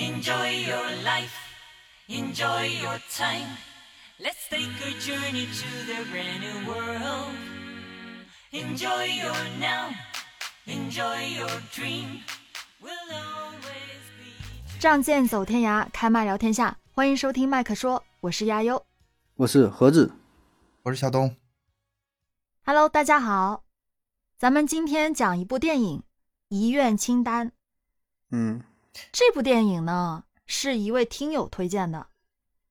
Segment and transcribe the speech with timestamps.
[0.00, 1.36] Enjoy your life,
[2.08, 3.58] enjoy your time.
[4.18, 7.34] Let's take a journey to the brand new world.
[8.50, 9.90] Enjoy your now,
[10.64, 12.22] enjoy your dream.
[12.80, 14.80] We'll always be.
[14.80, 16.78] 仗剑走天涯，开麦聊天下。
[16.94, 18.82] 欢迎收听麦克说，我是亚优。
[19.36, 20.10] 我是盒子，
[20.82, 21.36] 我是小东。
[22.64, 23.64] Hello，大家好。
[24.38, 25.98] 咱们今天讲一部电影
[26.48, 27.48] 《遗愿清单》。
[28.30, 28.62] 嗯
[29.12, 32.08] 这部电影呢，是一位听友推荐的，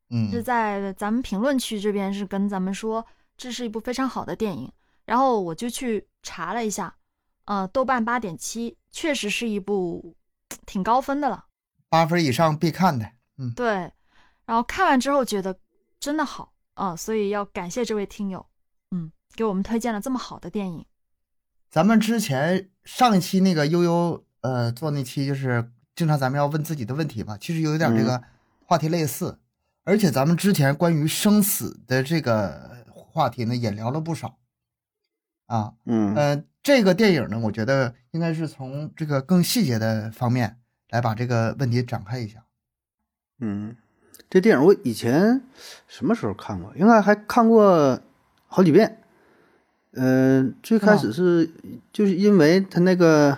[0.10, 3.06] 嗯是嗯，在咱们评论区这边是跟咱们说
[3.38, 4.72] 这是一部非常好的电影，
[5.06, 6.96] 然后我就去查了一下，
[7.46, 10.16] 呃，豆瓣八点七，确实是一部
[10.66, 11.46] 挺高分的了。
[11.90, 13.12] 八分以上必看的。
[13.38, 13.92] 嗯，对，
[14.46, 15.58] 然后看完之后觉得
[16.00, 18.46] 真的好啊、所以要感谢这位听友，
[18.92, 20.86] 嗯，给我们推荐了这么好的电影。
[21.70, 28.24] 咱们之前上一期那个悠悠呃做那期就是经常咱们要问自己的问题吧，其实有点这个
[28.66, 29.38] 话题类似，
[29.84, 34.38] 而且咱们之前关于生死的这个话题呢也聊了不少
[35.48, 35.74] 啊。
[35.84, 40.56] 嗯呃，这个电影呢，我觉得应该是从这个更细节的方面
[40.90, 42.46] 来把这个问题展开一下。
[43.42, 43.76] 嗯，
[44.30, 45.42] 这电影我以前
[45.86, 46.74] 什么时候看过？
[46.78, 48.00] 应该还看过
[48.48, 49.04] 好几遍。
[49.92, 51.52] 嗯、最开始是
[51.92, 53.38] 就是因为他那个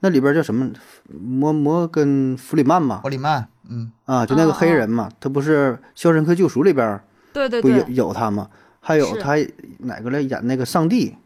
[0.00, 0.70] 那里边叫什么
[1.08, 7.00] 摩摩根弗里曼嘛弗，里曼，嗯啊，就那个黑人嘛，他不是《肖申克救赎》里边
[7.32, 8.48] 对对不有对，有他吗？
[8.80, 9.34] 还有他
[9.80, 11.16] 哪个来演那个上帝？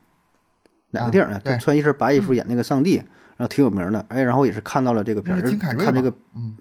[0.91, 1.41] 哪个电影啊？
[1.45, 4.05] 对他穿一身白衣服演那个上帝，然后挺有名的。
[4.09, 5.43] 哎，然后也是看到了这个片儿，
[5.77, 6.57] 看这个嗯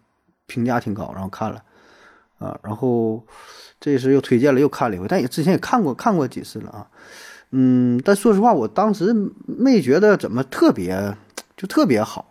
[0.47, 1.63] 评价挺高，然后看了
[2.37, 3.25] 啊，然后
[3.79, 6.87] 这次又推荐了，又看了一回，但也之前也看过看过几次了啊。
[7.51, 9.13] 嗯，但说实话，我当时
[9.45, 11.15] 没觉得怎么特别
[11.61, 12.25] 就特别好，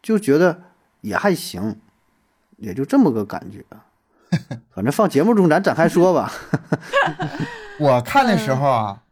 [0.00, 0.56] 就觉得
[1.00, 1.80] 也还行，
[2.58, 3.64] 也就这么个感觉。
[4.70, 6.32] 反正放节目中咱展开说吧。
[7.80, 9.02] 我看的时候啊，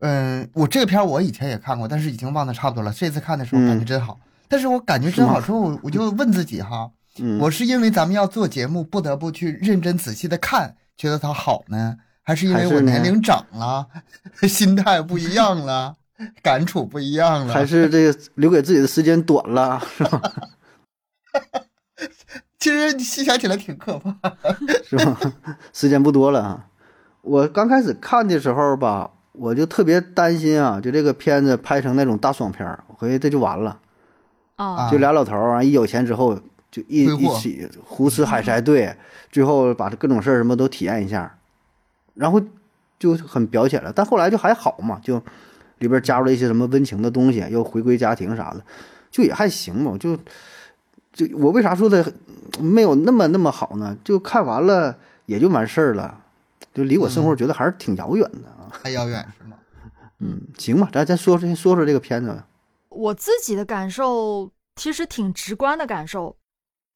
[0.00, 2.92] 嗯，我这个片我以前也看过，但是已经忘得差不多了。
[2.92, 4.18] 这次看的时候感觉真好，
[4.48, 6.90] 但是我感觉真好之后，我我就问自己哈，
[7.20, 13.86] 嗯，我是因为咱们要做节目，不得不去认真仔细的看，觉得它好呢，还是因为我年龄长了，
[14.48, 15.94] 心态不一样了，
[16.42, 17.52] 感触不一样了？
[17.52, 20.20] 还是这个留给自己的时间短了，是吧？
[22.58, 24.14] 其实你细想起来挺可怕。
[24.84, 25.18] 是吧？
[25.72, 26.66] 时间不多了啊。
[27.22, 33.80] 我刚开始看的时候吧，我就特别担心啊，就这个片子拍成那种大爽片儿，我合计这就完了。
[34.56, 36.34] 啊啊就俩老头儿啊，一有钱之后
[36.70, 38.96] 就一一起胡吃海塞，对，
[39.30, 41.38] 最后把各种事儿什么都体验一下，
[42.14, 42.40] 然后
[42.98, 43.92] 就很表浅了。
[43.94, 45.22] 但后来就还好嘛，就
[45.78, 48.64] 里边加入了一些什么温情的东西，又回归家庭啥的，
[49.10, 49.96] 就也还行吧。
[49.98, 50.16] 就
[51.12, 52.12] 就我为啥说的
[52.60, 53.96] 没有那么那么好呢？
[54.04, 56.22] 就看完了也就完事儿了，
[56.74, 58.70] 就离我生活觉得还是挺遥远的啊。
[58.82, 59.56] 太遥远是吗？
[60.20, 62.46] 嗯，行吧，咱咱说说说说这个片子吧。
[62.88, 66.36] 我自己的感受其实挺直观的感受，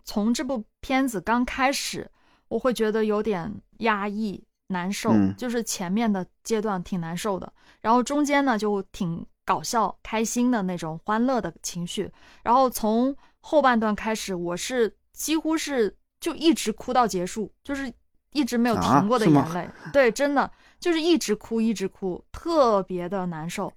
[0.05, 2.11] 从这部片子刚开始，
[2.49, 12.11] 我会觉得有点压抑、难受，嗯就是前面的阶段挺难受的，然后中间呢就挺搞笑、开心的那种欢乐的情绪，
[12.43, 17.93] 然后从后半段开始，我是几乎是就一直哭到结束，就是
[18.33, 23.73] 一直没有啊停过的眼泪，对，真的就是一直哭，一直哭，特别的难受。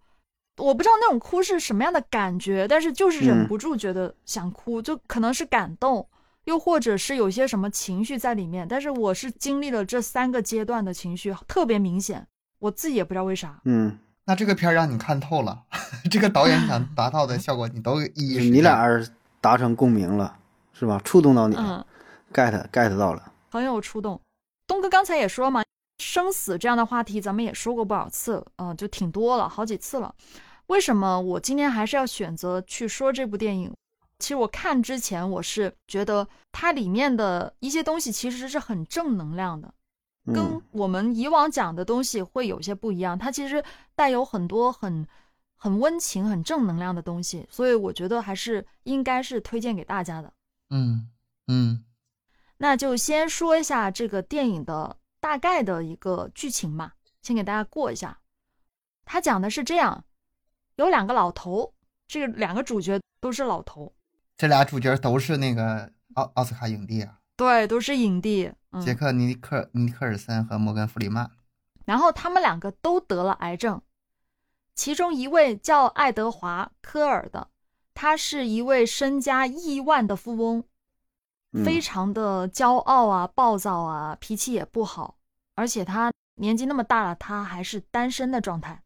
[0.58, 6.08] 我不知道那种哭是什么样的感觉，但是就是忍嗯不住觉得想哭，就可能是感动，
[6.44, 8.68] 又或者是有些什么情绪在里面。
[8.68, 12.28] 但是我是经历了这三个阶段的情绪特别明显，
[12.64, 13.60] 我自己也不知道为啥。
[13.66, 15.64] 嗯，那这个片儿让你看透了，
[16.10, 19.06] 这个导演想达到的效果你都一一实你俩人
[19.42, 20.38] 达成共鸣了，
[20.72, 21.02] 是吧？
[21.04, 21.84] 触动到你嗯
[22.32, 23.34] ，，get get 到了。
[23.52, 24.20] 很有触动。
[24.66, 25.62] 东哥刚才也说嘛，
[25.98, 30.16] 生死这样的话题咱们也说过不少次，嗯、就挺多了，好几次了。
[30.68, 33.74] 为什么我今天还是要选择去说这部电影？
[34.20, 39.74] 其实我看之前，我是觉得它里面的一些东西其实是很正能量的，
[40.26, 43.18] 跟嗯我们以往讲的东西会有些不一样。
[43.18, 43.64] 它其实
[43.96, 45.08] 带有很多很
[45.56, 50.34] 很温情、很正能量的东西，所以我觉得还是应该是推荐给大家的。
[50.70, 51.10] 嗯
[51.48, 51.84] 嗯
[52.58, 58.20] 那就先说一下这个电影的大概的一个剧情吧，先给大家过一下。
[59.06, 60.06] 他讲的是这样：
[60.78, 61.74] 有两个老头，
[62.08, 63.94] 这个两个主角都是老头，
[64.38, 68.52] 这俩主角都是那个奥奥斯卡影帝啊，对，都是影帝。
[68.72, 71.30] 嗯，杰克尼克尼克尔森和摩根弗里曼。
[71.86, 73.82] 然后他们两个都得了癌症，
[74.74, 77.50] 其中一位叫爱德华·科尔的，
[77.94, 80.64] 他是一位身家亿万的富翁，
[81.52, 85.18] 嗯非常的骄傲啊、暴躁啊，脾气也不好，
[85.56, 88.82] 而且他年纪那么大了，他还是单身的状态，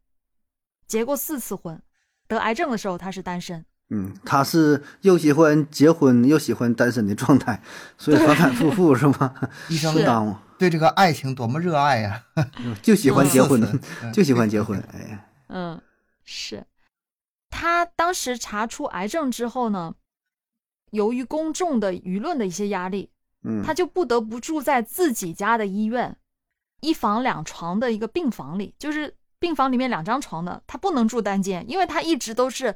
[0.88, 1.82] 结过四次婚，
[2.28, 3.64] 得癌症的时候他是单身。
[3.90, 7.62] 嗯，他是又喜欢结婚又喜欢单身的状态，
[7.98, 9.34] 所以反反复复是吗？
[9.70, 12.22] 一生是耽误，对这个爱情多么热爱呀、
[12.82, 13.62] 就喜欢结婚
[14.12, 15.82] 就喜欢结婚，哎，嗯，
[16.26, 16.66] 是。
[17.50, 19.96] 他当时查出癌症之后呢，
[20.92, 23.10] 由于公众的舆论的一些压力，
[23.44, 26.18] 嗯，他就不得不住在自己家的医院，
[26.82, 32.76] 一房两床的一个病房里，就是病房里面两张床的，他不能住单间，因为他一直都是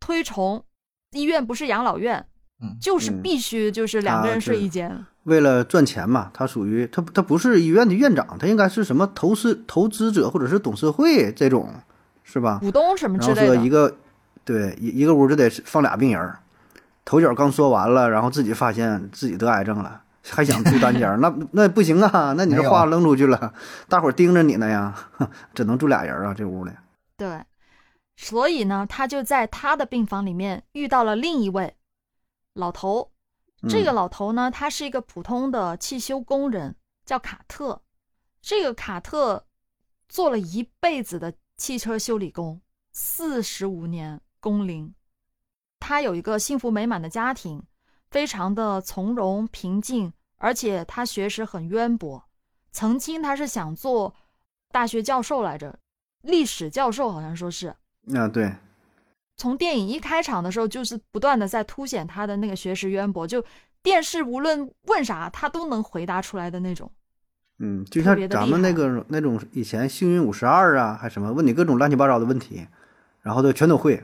[0.00, 0.64] 推崇
[1.12, 2.24] 医院不是养老院，
[2.62, 5.04] 嗯就是嗯必须就是两个人睡一间。
[5.24, 11.72] 为了赚钱嘛，他属于他他不是医院的院长，他应该是什么投资投资者或者是董事会这种，
[12.24, 12.58] 是吧？
[12.60, 13.94] 股东什么之类的，后说一个
[14.44, 16.40] 对一一个屋就得放俩病人儿，
[17.04, 20.00] 头脚刚说完了，然后自己发现自己得癌症了，
[20.30, 23.52] 还想住单间儿，那那不行啊，那你这话扔出去了，
[23.88, 24.94] 大伙儿盯着你呢呀，
[25.54, 26.70] 只能住俩人啊，这屋里。
[27.16, 27.28] 对，
[28.22, 31.74] 所以呢，他就在他的病房里面遇到了另一位
[32.52, 33.10] 老头。
[33.66, 36.76] 这个嗯老头呢，他是一个普通的汽修工人，
[37.06, 37.80] 叫卡特。
[38.42, 39.46] 这个卡特
[40.06, 42.60] 做了一辈子的汽车修理工，
[42.92, 44.94] 四十五年工龄。
[45.78, 47.62] 他有一个幸福美满的家庭，
[48.10, 52.22] 非常的从容平静，而且他学识很渊博。
[52.70, 54.14] 曾经他是想做
[54.70, 55.78] 大学教授来着，
[56.20, 57.74] 历史教授好像说是。
[58.16, 58.52] 啊，对，
[59.36, 63.44] 从电影一开场的时候，就是不断的在凸显他的那个学识渊博，就
[63.82, 66.90] 电视无论问啥，他都能回答出来的那种。
[67.58, 72.66] 嗯，就像咱们那个那种以前幸运五十二啊，还什么问你各种乱七八糟的问题，
[73.20, 74.02] 然后都全都会，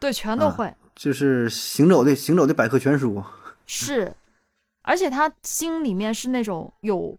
[0.00, 0.74] 对，全都啊会。
[0.94, 3.22] 就是行走的行走的百科全书。
[3.66, 4.12] 是，
[4.82, 7.18] 而且他心里面是那种有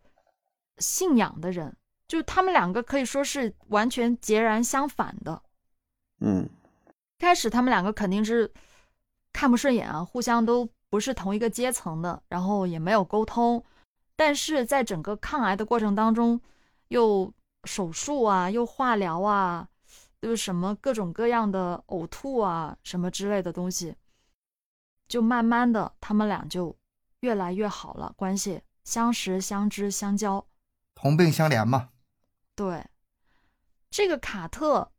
[0.78, 1.76] 信仰的人，
[2.08, 5.42] 就他们两个可以说是完全截然相反的。
[6.20, 6.50] 嗯
[7.20, 8.52] 开始他们两个肯定是
[9.34, 13.64] 看不顺眼啊，互相都不是同一个阶层的，然后也没有沟通。
[14.16, 16.42] 但是在整个抗癌的过程当中，
[16.88, 17.32] 又
[17.66, 19.68] 手术啊，又化疗啊，
[20.22, 23.96] 就是什么各种各样的呕吐啊，什么之类的东西，
[25.08, 26.76] 就慢慢的他们俩就
[27.20, 30.46] 越来越好了，关系相识、相知、相交。
[30.96, 31.90] 同病相怜嘛。
[32.56, 32.84] 对，
[33.92, 34.92] 这个卡特，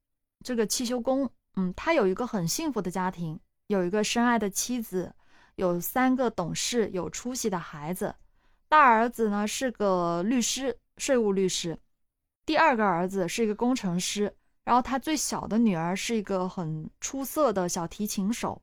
[0.45, 5.15] 这个汽修工，嗯，他有一个很幸福的家庭，有一个深爱的妻子，
[5.57, 8.15] 有三个懂事、有出息的孩子。
[8.69, 11.75] 大儿子呢是个律师，税务律师；
[12.45, 14.33] 第二个儿子是一个工程师，
[14.65, 18.61] 然后他最小的女儿是一个很出色的小提琴手。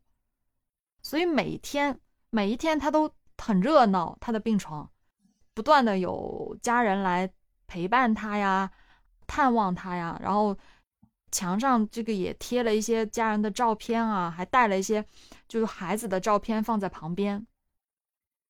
[1.02, 2.00] 所以每天
[2.30, 4.90] 每一天他都很热闹，他的病床
[5.54, 7.30] 不断的有家人来
[7.68, 8.72] 陪伴他呀，
[9.28, 10.56] 探望他呀，然后
[11.36, 15.04] 墙上这个也贴了一些家人的照片啊，还带了一些
[15.50, 17.46] 就是孩子的照片放在旁边。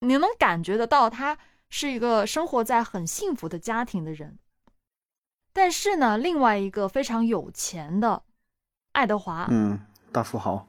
[0.02, 1.36] 你能感觉得到他
[1.68, 4.38] 是一个生活在很幸福的家庭的人。
[5.52, 8.22] 但是呢，另外一个非常有钱的
[8.92, 9.80] 爱德华，嗯，
[10.12, 10.68] 大富豪。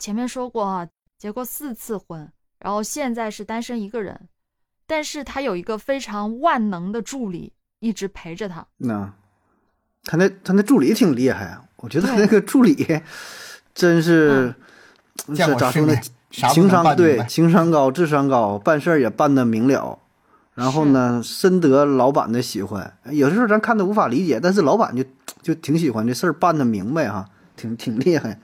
[0.00, 4.28] 前面说过啊，结过四次婚，然后现在是单身一个人，
[4.84, 8.66] 但是他有一个非常万能的助理一直陪着他。
[8.78, 9.14] 那
[10.04, 12.86] 他那他那助理挺厉害啊，我觉得他那个助理
[13.74, 14.54] 真是，
[15.34, 15.94] 见是咋说呢
[16.30, 19.98] 情商对情商高，智商高，办事儿也办得明了。
[20.54, 22.96] 然后呢，深得老板的喜欢。
[23.10, 25.02] 有的时候咱看他无法理解，但是老板就
[25.42, 28.38] 就挺喜欢这事儿办得明白哈，挺挺厉害。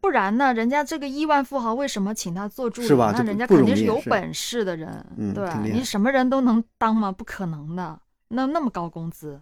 [0.00, 2.86] 不然呢，人家这个亿万富豪为什么请他做助理？
[2.86, 7.10] 是吧那人家肯定是有本事的人，对你什么人都能当吗？
[7.10, 7.98] 不可能的，
[8.28, 9.40] 那那么高工资。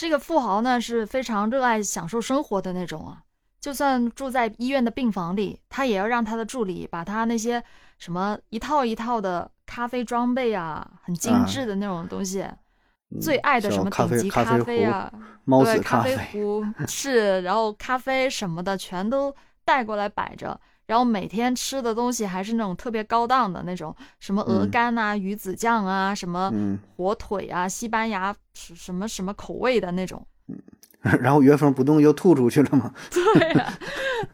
[0.00, 3.22] 这个富豪呢是非常热爱享受生活的那种啊，
[3.60, 7.62] 就算住在医院的病房里，他也要让他的助理把他那些
[7.98, 15.12] 什么一套一套的咖啡装备啊，很精啊致的那种东西，嗯最爱的什么顶级咖咖啡啊，
[15.44, 20.58] 猫对，咖啡，壶是，然后咖啡什么的全都带过来摆着，
[20.90, 30.26] 然后每天吃的东西还是那种特别高档的那种，什么鹅嗯肝啊、鱼子酱啊、什么嗯，火腿啊、西班牙什什么什么口味的那种。
[31.22, 32.92] 然后原封不动又吐出去了嘛。
[33.08, 33.72] 对呀、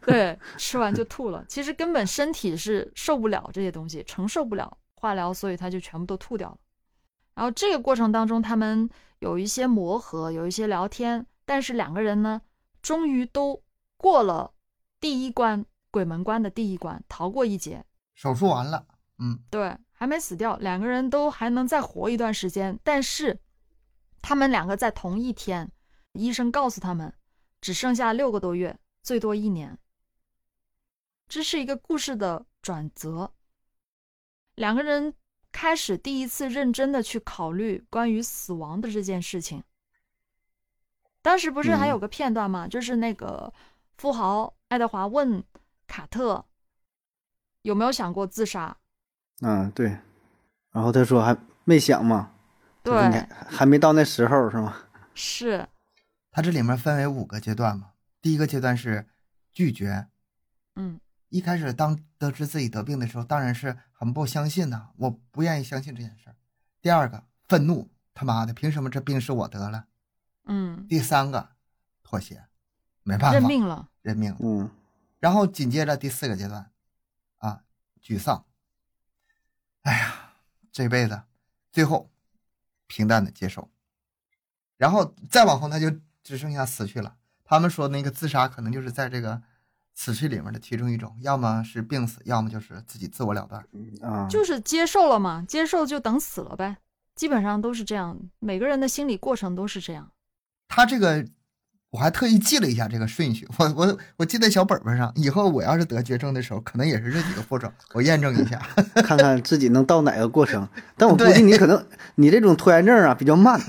[0.01, 1.45] 对，吃完就吐了。
[1.47, 6.57] 其实根本身体是受不了这些东西，承受不了化疗，所以他就全部都吐掉了。
[7.35, 12.41] 然后这个过程当中，他们有一些磨合，有一些聊天，但是两个人呢，
[12.81, 13.61] 终于都
[13.95, 14.53] 过了
[14.99, 15.63] 第一关
[15.97, 17.83] 鬼门关的第一关，逃过一劫。
[18.13, 18.85] 手术完了，
[19.17, 22.79] 嗯，对，还没死掉，两个人都还能再活一段时间。
[22.83, 23.39] 但是，
[24.21, 25.71] 他们两个在同一天，
[26.11, 27.11] 医生告诉他们，
[27.61, 29.75] 只剩下六个多月，最多一年。
[31.27, 33.33] 这是一个故事的转折。
[34.53, 35.15] 两个人
[35.51, 39.63] 开始第一次认真的去考虑关于死亡的这件事情。
[41.23, 42.67] 当时不是还有个片段吗？
[42.67, 43.51] 就是那个
[43.97, 45.43] 富豪爱德华问
[45.87, 46.45] 卡特
[47.61, 48.77] 有没有想过自杀。
[49.41, 49.97] 嗯，对。
[50.71, 52.31] 然后他说还没想嘛，
[52.83, 52.93] 对，
[53.49, 54.75] 还没到那时候是吗？
[55.15, 55.67] 是，
[56.29, 57.93] 他这里面分为五个阶段嘛。
[58.21, 59.07] 第一个阶段是
[59.51, 60.07] 拒绝，
[60.75, 66.35] 嗯一开始当得知自己得病的时候，当然是很不相信呐、我不愿意相信这件事儿。
[66.81, 69.85] 第二个愤怒，他妈的，凭什么这病是我得了？
[70.45, 71.49] 嗯，第三个
[72.03, 72.45] 妥协，
[73.03, 73.89] 没办法，认命了。
[74.01, 74.35] 认命。
[74.39, 74.69] 嗯
[75.19, 76.71] 然后紧接着第四个阶段，
[77.37, 77.61] 啊，
[78.01, 78.45] 沮丧。
[79.81, 80.33] 哎呀，
[80.71, 81.23] 这辈子
[81.71, 82.11] 最后
[82.87, 83.69] 平淡的接受，
[84.75, 85.89] 然后再往后他就
[86.23, 87.15] 只剩下死去了。
[87.45, 89.41] 他们说那个自杀可能就是在这个
[89.93, 93.65] 死去里面的其中一种，要么是病死，要么就是自己自我了断。
[94.01, 96.77] 啊，就是接受了嘛，接受就等死了呗，
[97.15, 100.11] 基本上都是这样，每个人的心理过程都是这样。
[100.67, 101.25] 他这个
[101.89, 108.59] 我还特意记了一下这个顺序，我我我记在小本本上，以后我要是得绝症的时候，可能也是这几个步骤，我验证一下。
[109.03, 110.67] 看看自己能到哪个过程。
[110.97, 111.83] 但我估计你可能
[112.15, 113.59] 你这种拖延症啊比较慢，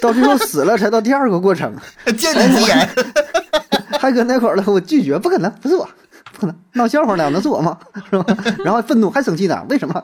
[0.00, 1.74] 到最后死了才到第二个过程，
[2.16, 2.88] 见你吉言。
[4.00, 5.86] 还搁那块儿了，我拒绝，不可能，不是我，
[6.32, 7.78] 不可能，闹笑话呢，能是我吗？
[8.10, 8.36] 是吧？
[8.64, 10.02] 然后愤怒还生气呢，为什么？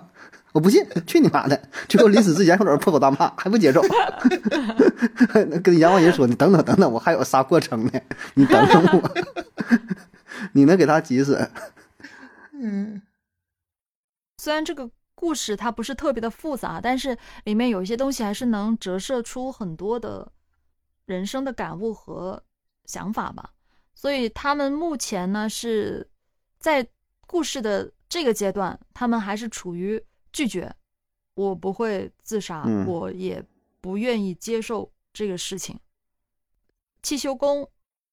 [0.57, 1.69] 我不信，去你妈的！
[1.87, 3.83] 最后临死之前，有点破口大骂， 还不接受，
[5.63, 7.93] 跟阎王爷说：“你等等等等，我还有仨过程呢，
[8.33, 9.15] 你等等我，
[10.55, 11.47] 你能给他急死？”
[12.59, 13.03] 嗯，
[14.39, 20.33] 虽然这个故事它不是特别的复杂，但是里面有一些东西还是能折射出很多的
[21.05, 22.43] 人生的感悟和
[22.87, 23.51] 想法吧。
[23.95, 26.09] 所以他们目前呢是
[26.59, 26.89] 在
[27.27, 30.03] 故事的这个阶段，他们还是处于
[30.37, 30.71] 拒绝，
[31.33, 33.43] 我不会自杀，嗯我也
[33.81, 35.81] 不愿意接受这个事情。
[37.03, 37.67] 汽修工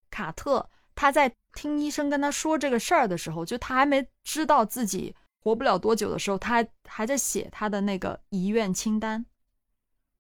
[0.10, 9.26] 卡特他在听医生跟他说这个事儿的时候，就他还没知道自己活不了多久的时候，他还还在写他的那个遗愿清单。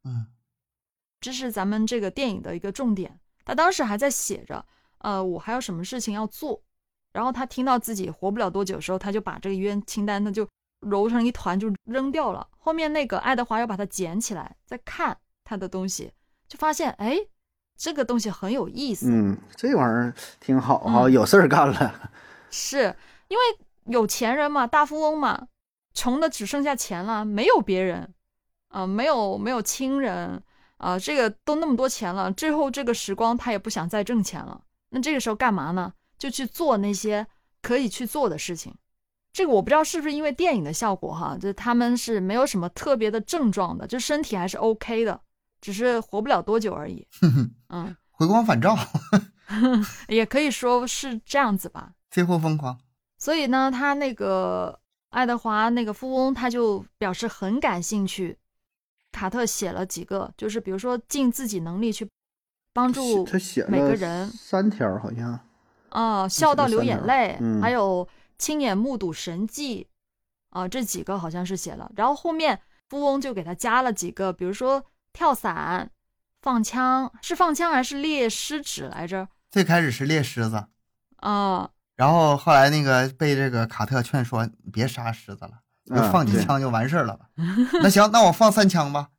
[0.03, 0.27] 嗯，
[1.21, 3.17] 这是咱们这个电影的一个重点。
[3.45, 4.65] 他当时还在写着，
[4.97, 6.61] 呃，我还有什么事情要做。
[7.13, 10.45] 然后他听到自己活不了多久的时候，他就把这个遗愿清单呢就
[10.85, 12.47] 揉成一团就扔掉了。
[12.57, 16.11] 后面那个爱德华又把它捡起来，再看他的东西，
[16.47, 17.17] 就发现哎，
[17.75, 19.07] 这个东西很有意思。
[19.09, 22.11] 嗯，这玩意儿挺好哈，嗯有事儿干了。
[22.49, 22.95] 是
[23.27, 23.43] 因为
[23.85, 25.47] 有钱人嘛，大富翁嘛，
[25.93, 28.13] 穷的只剩下钱了，没有别人，
[28.69, 30.41] 啊、没有没有亲人，
[30.77, 35.93] 啊、这个都那么多钱了，最后这个时光他也不想再挣钱了，那这个时候干嘛呢？
[36.17, 37.27] 就去做那些
[37.61, 38.73] 可以去做的事情。
[39.33, 45.19] 这个我不知道是不是因为电影的效果哈，就是他们是没有什么特别的症状的，就身体还是 OK 的，
[45.59, 47.05] 只是活不了多久而已。
[47.69, 48.77] 嗯，回光返照，
[50.07, 51.91] 也可以说是这样子吧。
[52.11, 52.77] 最后疯狂。
[53.17, 58.37] 所以呢，他那个爱德华那个富翁，他就表示很感兴趣。
[59.11, 62.07] 卡特写了几个，就是比如说尽自己能力去
[62.73, 65.39] 帮助他写每个人三条，好像
[65.89, 69.87] 啊、笑到流眼泪，嗯还有亲眼目睹神迹
[70.49, 71.91] 啊、这几个好像是写了。
[71.95, 75.89] 然后后面富翁就给他加了几个，比如说跳伞、
[76.41, 79.27] 放枪，是放枪还是猎狮子来着？
[79.49, 80.67] 最开始是猎狮子，
[81.17, 85.51] 啊、然后后来那个被这个卡特劝说，别杀狮子了，
[85.85, 87.27] 就放几枪就完事儿了吧。
[87.81, 89.09] 那行，那我放三枪吧。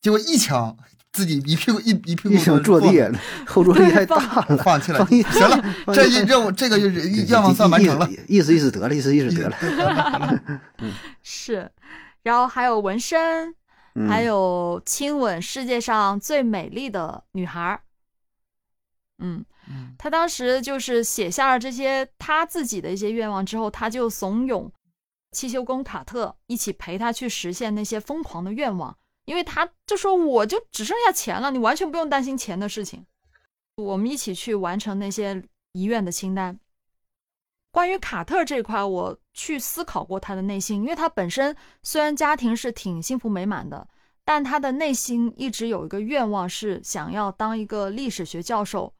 [0.00, 0.76] 结果一枪
[1.16, 3.00] 自己一屁股一一屁股坐地
[3.48, 4.16] 后坐力 太大
[4.48, 5.04] 了， 放弃了。
[5.06, 8.06] 行了，这一任务这个就是愿望算完成了。
[8.28, 10.42] 意思意思得了，意思意思得了。
[11.22, 11.70] 是，
[12.22, 13.54] 然后还有纹身，
[13.94, 17.80] 嗯还有亲吻世界上最美丽的女孩儿。
[19.18, 24.70] 嗯，嗯他当时就是写下了这些他自己的一些愿望之后，他就怂恿
[25.32, 28.96] 汽修工卡特一起陪他去实现那些疯狂的愿望，
[29.26, 33.04] 因为他就说我就只剩下钱了，你完全不用担心钱的事情，
[33.76, 36.58] 我们一起去完成那些遗愿的清单。
[37.70, 43.86] 关于卡特这块，我去思考过他的内心，因为他本身虽然家庭是挺幸福美满的，
[44.24, 48.94] 但他的内心一直有一个愿望是想要当一个历史学教授。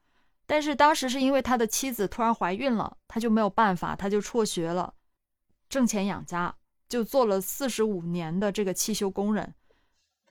[0.47, 4.95] 但是当时是因为他的妻子突然怀孕了，他就没有办法，他就辍学了，
[5.69, 6.55] 挣钱养家。
[6.89, 9.53] 就做了四十五年的这个汽修工人，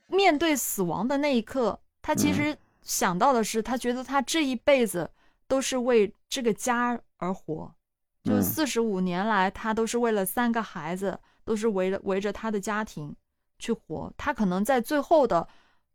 [0.06, 5.10] 面对死亡的那一刻，他其实想到的是，他觉得他这一辈子
[5.46, 7.74] 都是为这个家而活，
[8.22, 13.14] 就嗯四十五年来，他都是为了三个孩子，都是围着围着他的家庭
[13.58, 14.12] 去活。
[14.16, 15.48] 他可能在最后的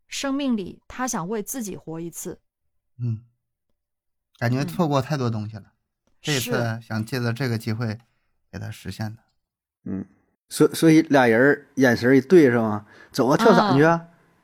[0.08, 2.40] 生命里，他想为自己活一次。
[2.98, 3.24] 嗯，
[4.38, 5.72] 感觉嗯错过太多东西了。
[6.20, 7.98] 这是次想借着这个机会
[8.50, 9.22] 给他实现的。
[9.84, 10.06] 嗯，
[10.52, 12.84] 所所以俩人眼神一对是吗？
[13.10, 13.98] 走啊，跳伞去啊！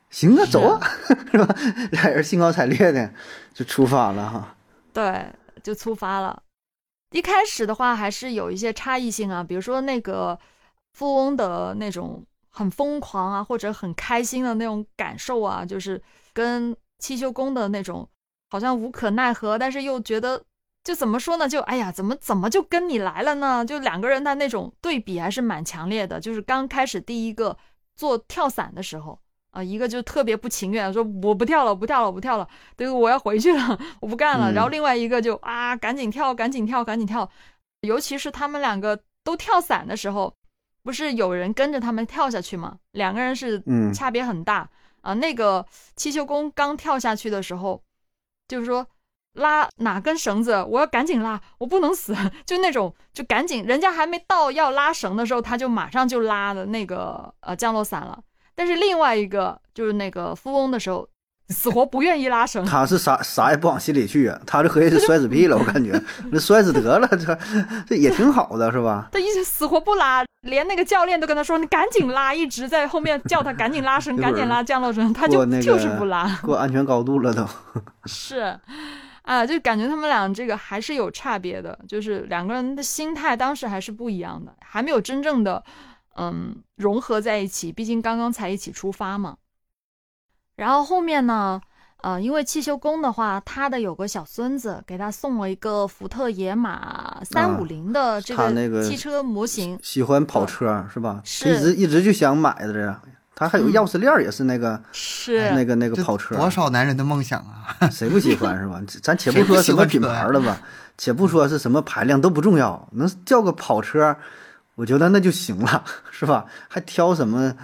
[0.09, 0.81] 行啊，走啊，
[1.31, 1.55] 是吧？
[1.93, 3.12] 俩人兴高采烈的
[3.53, 4.57] 就出发了哈。
[4.95, 5.27] 对，
[5.62, 6.43] 就出发了。
[7.11, 10.38] 一开始的话还是有一些差异性啊，比如说那个
[10.95, 16.00] 富翁的那种很疯狂啊，或者很开心的那种感受啊，就是
[16.33, 18.09] 跟汽修工的那种
[18.49, 20.43] 好像无可奈何，但是又觉得
[20.85, 21.49] 就怎么说呢？
[21.49, 23.64] 就哎呀，怎么怎么就跟你来了呢？
[23.64, 26.18] 就两个人的那种对比还是蛮强烈的。
[26.18, 27.56] 就是刚开始第一个
[27.94, 29.18] 做跳伞的时候
[29.50, 34.52] 啊、一个就特别不情愿，说我不跳了，不跳了，不跳了，对，我要回去了，我不干了。
[34.52, 37.28] 嗯然后另外一个就啊，赶紧跳，赶紧跳，赶紧跳。
[37.80, 40.32] 尤其是他们两个都跳伞的时候，
[40.82, 42.76] 不是有人跟着他们跳下去吗？
[42.92, 44.68] 两个人是嗯差别很大
[45.00, 45.64] 啊、那个
[45.97, 47.82] 汽修工刚跳下去的时候，
[48.47, 48.87] 就是说
[49.38, 52.14] 拉哪根绳子，我要赶紧拉，我不能死，
[52.47, 58.18] 就那种就赶紧，人家还没到要拉绳的时候，他就马上就拉的那个呃降落伞了。
[58.54, 61.09] 但是另外一个就是那个富翁的时候，
[61.49, 65.99] 死活不愿意拉绳，他是啥啥也不往心里去啊，他这合计是摔死屁了，我 感觉
[66.30, 67.38] 那摔死得了，这
[67.88, 69.09] 这也挺好的是吧？
[69.12, 76.28] 他一直死活不拉，连那个教练都跟他说：“你赶紧拉！”一直在后面叫他赶紧拉绳， 赶紧拉降落绳，他就那个就是不拉。
[76.42, 77.47] 过安全高度了都。
[78.04, 78.59] 是，
[79.28, 85.62] 啊，就感觉他们俩这个还是有差别的，就是两个人的心态当时还是不一样的，还没有真正的
[86.16, 89.37] 嗯融合在一起，毕竟刚刚才一起出发嘛。
[90.56, 91.60] 然后后面呢，
[92.02, 101.21] 呃，因为汽修工的话，他的有个小孙子给他送了一个福特野马三五零的这他那个汽车模型，喜欢跑车是吧？
[101.23, 103.00] 是一直一直就想买的这，
[103.39, 107.79] 他还有嗯钥匙链儿也是那个、是那个那个跑车，多少男人的梦想啊！
[107.89, 108.83] 谁不喜欢是吧？
[109.01, 110.61] 咱且不说什么品牌了吧，
[110.99, 114.17] 且不说是什么排量都不重要，能叫个跑车，
[114.75, 116.47] 我觉得那就行了， 是吧？
[116.69, 117.55] 还挑什么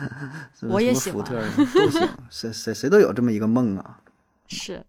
[0.57, 3.99] 什么我也喜欢什么福特都行，谁谁谁都有这么一个梦啊。
[4.47, 4.85] 是，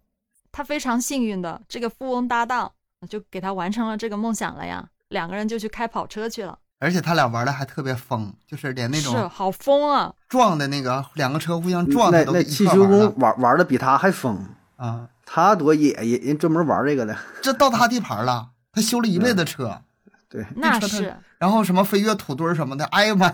[0.52, 2.70] 他非常幸运的，这个富翁搭档
[3.10, 4.88] 就给他完成了这个梦想了呀。
[5.08, 10.12] 两个人就去开跑车去了，而且他俩玩的还特别疯，就是连那是种好疯啊！
[10.28, 15.08] 撞的那个两个车互相撞的都一那汽修块玩了工玩玩的比他还疯，啊！
[15.24, 17.16] 他多野，人人专门玩这个的。
[17.42, 19.80] 这到他地盘了，他修了一辈子车，
[20.28, 23.30] 对，那是，然后什么飞跃土堆儿什么的，哎呀妈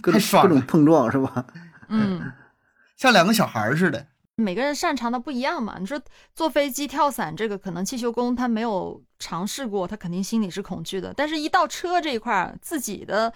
[0.00, 1.44] 各种各种碰撞是吧？
[1.88, 2.32] 嗯，
[2.96, 4.06] 像两个小孩似的。
[4.40, 5.78] 每个人擅长的不一样嘛。
[5.80, 6.00] 你说
[6.32, 11.12] 坐飞机、跳伞这个，可能汽修工他没有尝试过，他肯定心里是恐惧的。
[11.12, 13.32] 但是，一到车这一块儿，自己的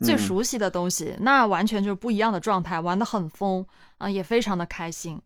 [0.00, 3.66] 最嗯熟悉的东西，那完全就是不一样的状态，玩的很疯
[3.98, 5.20] 啊，也非常的开心。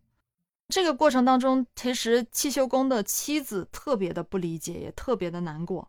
[0.68, 5.88] 这个过程当中，其实汽修工的妻子特别的不理解，也特别的难过，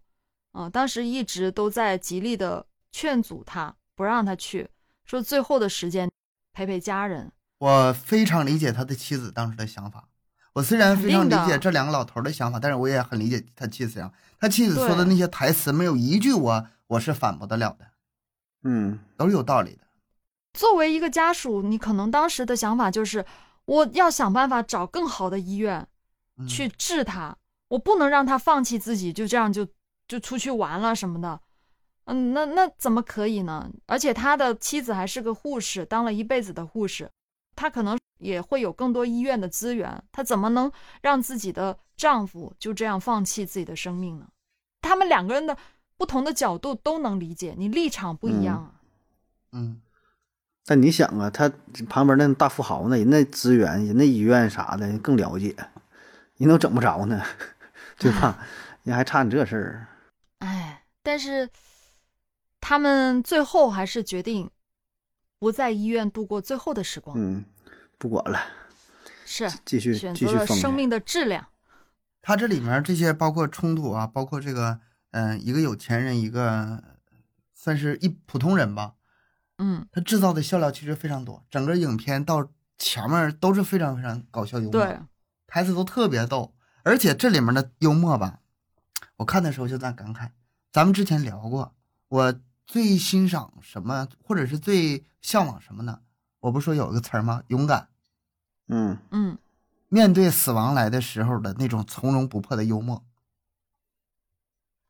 [0.51, 4.69] 啊，当时一直都在极力的劝阻他，不让他去，
[5.03, 6.07] 说最后的时间
[6.53, 7.31] 陪陪家人。
[7.61, 10.07] 我非常理解他的妻子当时的想法。
[10.53, 14.11] 我虽然非常理解这两个老头儿的想法，但是我也很理解他妻子呀。
[14.39, 17.85] 他妻子说的那些台词，没有一句我我是反驳得了的，
[18.63, 19.81] 嗯，都是有道理的。
[20.53, 23.23] 作为一个家属，你可能当时的想法就是，
[23.65, 25.87] 我要想办法找更好的医院
[26.37, 29.67] 嗯去治他，我不能让他放弃自己，就这样就
[30.07, 31.39] 就出去玩了什么的。
[32.05, 33.69] 嗯，那那怎么可以呢？
[33.85, 37.11] 而且他的妻子还是个护士，当了一辈子的护士，
[37.55, 44.27] 他可能也会有更多医院的资源，她怎么能让自己的丈夫就这样放弃自己的生命呢？
[44.81, 45.57] 他们两个人的
[45.97, 48.71] 不同的角度都能理解，你立场不一样啊。
[49.51, 49.81] 嗯，
[50.65, 51.51] 但你想啊，他
[51.89, 55.55] 旁边那大富豪呢，人那资源、人那医院啥的更了解，
[56.37, 57.23] 人都整不着呢，
[57.99, 58.39] 对吧？
[58.83, 59.87] 人还差你这事儿。
[60.39, 61.47] 哎，但是
[62.59, 64.49] 他们最后还是决定
[65.41, 67.43] 不在医院度过最后的时光，嗯，
[67.97, 68.39] 不管了，
[69.25, 71.47] 是继续选继续生命的质量。
[72.21, 76.83] 他这里面这些包括冲突啊，包括这个，嗯、一个有钱人，一个
[77.55, 78.93] 算是一普通人吧，
[79.57, 81.43] 嗯，他制造的笑料其实非常多。
[81.49, 84.99] 整个影片到前面都是非常非常搞笑幽默，对，
[85.47, 88.41] 台词都特别逗，而且这里面的幽默吧，
[89.15, 90.29] 我看的时候就在感慨，
[90.71, 91.73] 咱们之前聊过，
[92.09, 96.01] 我最欣赏什么，或者是最向往什么呢？
[96.39, 97.43] 我不是说有一个词儿吗？
[97.47, 97.89] 勇敢。
[98.67, 99.37] 嗯嗯
[99.89, 103.05] 面对死亡来的时候的那种从容不迫的幽默，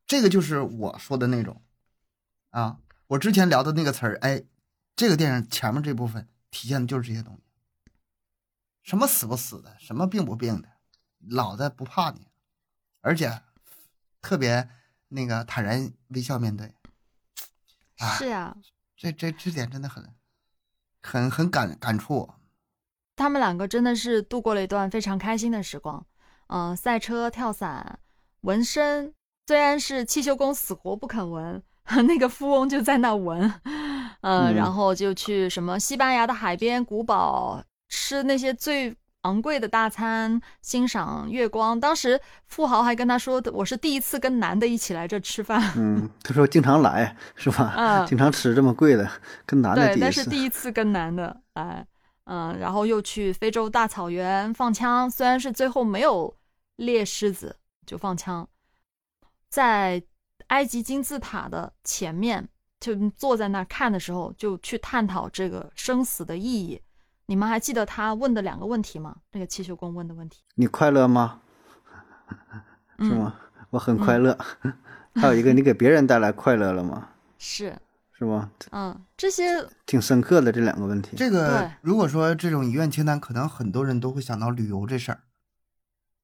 [0.06, 1.60] 这个就是我说的那种
[2.50, 2.78] 啊。
[3.08, 4.44] 我之前聊的那个词儿，哎，
[4.94, 7.42] 这个电影前面这部分体现的就是这些东西。
[8.84, 10.68] 什么死不死的，什么病不病的，
[11.18, 12.28] 老子不怕你，
[13.00, 13.42] 而且
[14.20, 14.68] 特别
[15.08, 16.72] 那个坦然微笑面对。
[18.02, 18.56] 啊，是呀，
[18.96, 20.04] 这这这点真的很
[21.00, 22.28] 很很感感触。
[23.14, 26.04] 他们两个真的是度过了一段非常开心的时光。
[26.48, 27.98] 嗯、赛车、跳伞、
[28.42, 29.14] 纹身，
[29.46, 31.62] 虽然是汽修工死活不肯纹，
[32.06, 33.48] 那个富翁就在那纹，
[34.20, 41.78] 呃，嗯然后就去什么西班牙的海边古堡吃那些最昂贵的大餐，欣赏月光。
[41.78, 45.72] 当时富豪还跟他说：“我是第一次跟男的一起来这吃饭。
[45.76, 47.74] 嗯，他说经常来是吧？
[47.76, 49.08] 嗯经常吃这么贵的，
[49.46, 50.00] 跟男的对，第一次。
[50.00, 51.86] 但是第一次跟男的来，
[52.24, 56.36] 嗯，然后又去非洲大草原放枪，虽然是最后没有
[56.76, 57.56] 猎狮子，
[57.86, 58.48] 就放枪，
[59.48, 60.02] 在
[60.48, 62.48] 埃及金字塔的前面，
[62.80, 66.80] 就坐在那儿看的时候，就去探讨这个生死的意义。
[67.26, 69.16] 你们还记得他问的两个问题吗？
[69.32, 71.40] 那个汽修工问的问题，你快乐吗？
[72.98, 73.34] 是嗯，吗？
[73.70, 74.36] 我很快乐。
[75.14, 77.08] 还有一个，你给别人带来快乐了吗？
[77.38, 77.76] 是，
[78.12, 78.50] 是吗？
[78.70, 81.16] 嗯，这些挺深刻的这两个问题。
[81.16, 85.20] 这个如果说这种遗愿清单，可能很多人都会想到旅游这事儿。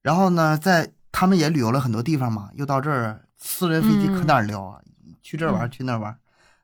[0.01, 4.81] 然后呢，在他们也旅游了很多地方嘛，又到这儿，私人飞机可哪儿聊啊？
[5.21, 6.17] 去这儿玩去那儿玩儿。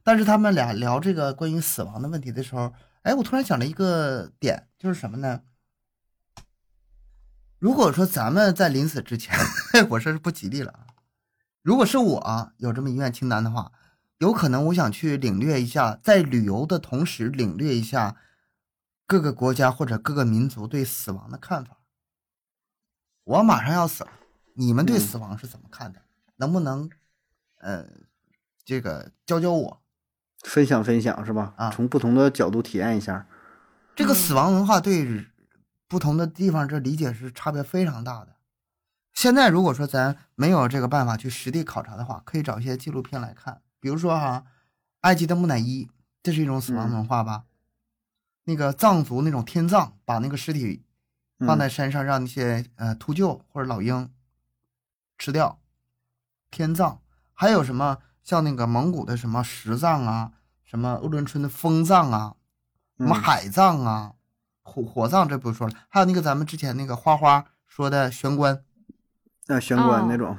[0.04, 2.74] 但是他们俩聊这个关于死亡的问题的时候，
[3.06, 5.44] 哎，我突然想了一个点，就是什么呢？
[7.60, 9.38] 如果说咱们在临死之前，
[9.91, 10.88] 我说是不吉利了啊。
[11.62, 13.72] 如果是我有这么一愿清单的话，
[14.18, 18.18] 有可能我想去领略一下，在旅游的同时领略一下
[19.06, 21.78] 各个国家或者各个民族对死亡的看法。
[23.24, 24.10] 我马上要死了，
[24.56, 26.02] 你们对嗯死亡是怎么看的？
[26.38, 26.89] 能不能，
[27.60, 27.88] 呃，
[28.65, 29.85] 这个教教我？
[30.41, 31.54] 分享分享是吧？
[31.58, 33.28] 啊从不同的角度体验一下。
[33.95, 35.28] 这个嗯死亡文化对
[35.88, 38.36] 不同的地方这理解是差别非常大的。
[39.13, 44.43] 现在如果说咱没有这个办法去实地考察的话，可以找一些纪录片来看，比如说哈，
[45.02, 45.89] 埃及的木乃伊，
[46.21, 47.45] 这是一种死亡文化吧？
[48.43, 50.84] 那个藏族那种天葬，把那个尸体
[51.39, 54.12] 放在山上，让那些呃秃鹫或者老鹰
[55.17, 55.60] 吃掉，
[56.52, 57.02] 天葬。
[57.34, 60.32] 还有什么像那个蒙古的什么石藏啊，
[60.66, 62.36] 什么鄂伦春的风藏啊，
[62.98, 63.22] 什么嗯。
[63.22, 64.14] 海藏啊，
[64.64, 68.64] 火火葬这不说了，还有那个咱们之前那个花花说的玄关
[69.46, 70.36] 那玄关哦那种，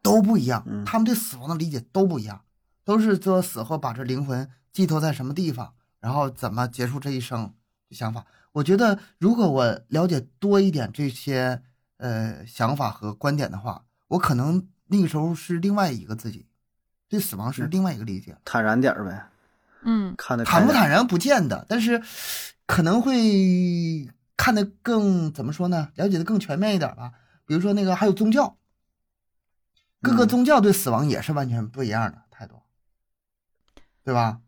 [0.00, 2.42] 都不一样嗯，他们对死亡的理解都不一样，
[2.84, 7.52] 都是说死后把这灵魂寄托在什么地方，然后怎么结束这一生
[7.88, 8.24] 的想法。
[8.52, 11.62] 我觉得如果我了解多一点这些
[11.96, 16.46] 呃想法和观点的话，我可能那个时候是另外一个自己，
[17.12, 18.34] 对死亡是嗯另外一个理解。
[18.42, 19.22] 坦然点儿呗，
[19.84, 22.00] 嗯看的坦不坦然不见得，但是
[22.64, 25.90] 可能会看得更怎么说呢？
[25.96, 27.12] 了解的更全面一点吧。
[27.44, 28.56] 比如说那个还有宗教，
[30.00, 32.62] 各个嗯宗教对死亡也是完全不一样的态度，
[34.02, 34.38] 对吧？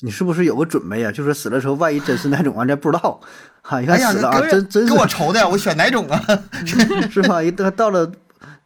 [0.00, 3.20] 你是不是有个准备呀、就是死了之后，万一真是那种，完咱不知道，
[3.62, 5.48] 哈， 一哎呀，看死了啊，给真真是给我愁的呀！
[5.48, 6.22] 我选哪种啊？
[7.10, 7.42] 是吧？
[7.42, 8.12] 一到到了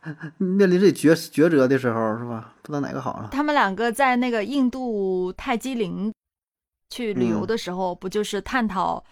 [0.38, 2.52] 面临这抉抉择的时候，是吧？
[2.62, 3.28] 不知道哪个好了。
[3.32, 6.12] 他们两个在那个印度泰姬陵
[6.90, 9.02] 去旅游嗯的时候，不就是探讨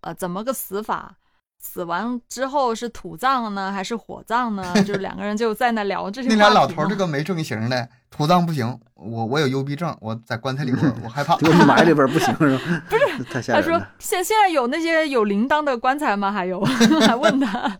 [0.00, 1.14] 呃怎么个死法？
[1.60, 4.72] 死完之后是土葬呢，还是火葬呢？
[4.84, 11.36] 就是两个人就在那聊这些那俩老头这个没正形的，土葬不行，我我有幽闭症，我在棺材里边 我害怕。
[11.36, 12.82] 给我埋里边不行是吧？
[12.88, 12.96] 不
[13.42, 13.76] 是，他说。
[13.98, 16.30] 现现在有那些有铃铛的棺材吗？
[16.30, 17.76] 还有，还问他，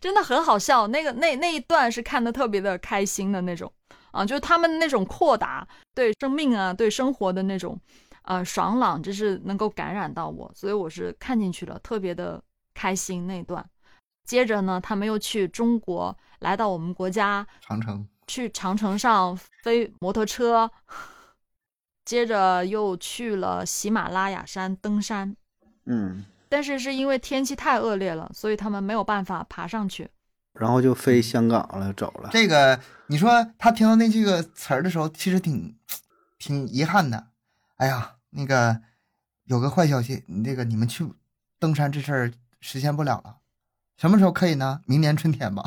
[0.00, 0.86] 真的很好笑。
[0.86, 3.72] 那个那那一段是看的特别的开心的那种。
[4.10, 7.78] 啊，就是他们那种阔达对生命啊、对生活的那种
[8.22, 13.64] 呃爽朗，就是能够感染到我，所以我是看进去了，特别的开心那一段。
[14.24, 20.70] 接着呢，他们又去中国，来到我们国家，长城，去长城上飞摩托车，
[22.06, 25.36] 接着又去了喜马拉雅山登山，
[25.84, 30.08] 嗯，但是是因为天气太恶劣了，所以他们没有办法爬上去。
[30.54, 32.30] 然后就飞香港了，走了。
[32.32, 35.76] 这个你说他听到那句个词儿的时候，其实挺
[36.38, 37.28] 挺遗憾的。
[37.76, 38.80] 哎呀，那个
[39.44, 41.06] 有个坏消息，你这个你们去
[41.60, 43.36] 登山这事儿实现不了了。
[43.96, 44.80] 什么时候可以呢？
[44.86, 45.62] 明年春天吧。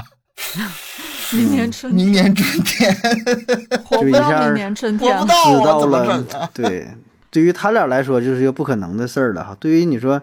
[1.33, 2.93] 明年春明年春天，
[3.85, 5.27] 活不到明年春天我不。
[5.29, 6.89] 到知道啊，怎么了整啊？，对，
[7.29, 9.55] 对于他俩来说就是一个不可能的事儿了哈。
[9.57, 10.21] 对于你说，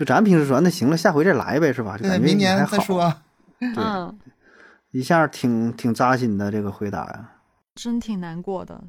[0.00, 1.94] 就咱平时说，那行了，下回再来呗，是吧？
[1.98, 3.14] 就，感觉明年还说。
[3.60, 4.18] 嗯，
[4.92, 7.32] 一下挺挺扎心的这个回答呀。
[7.74, 8.82] 真挺难过的。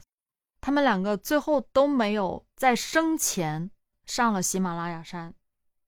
[0.61, 3.69] 他们两个最后都没有在生前
[4.05, 5.33] 上了喜马拉雅山，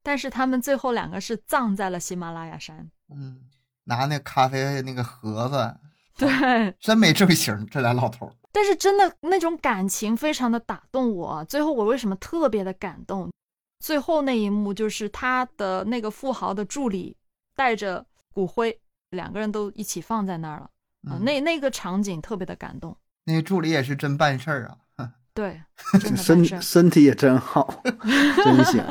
[0.04, 2.92] 但是他们最后两个是葬在了喜马拉雅山。
[3.10, 3.44] 嗯，
[3.86, 5.74] 拿那咖啡那个盒子，
[6.20, 8.30] 对，真没正形，这俩老头。
[8.52, 11.46] 但是真的那种感情非常的打动我。
[11.46, 13.32] 最后我为什么特别的感动？
[13.84, 17.18] 最后那一幕就是他的那个富豪的助理
[17.54, 20.70] 带着骨灰，两个人都一起放在那儿了。
[21.10, 22.96] 啊、嗯那那个场景特别的感动。
[23.26, 24.78] 那个助理也是真办事儿啊。
[24.96, 25.62] 哼 对，
[26.16, 28.82] 身身体也真好， 真行。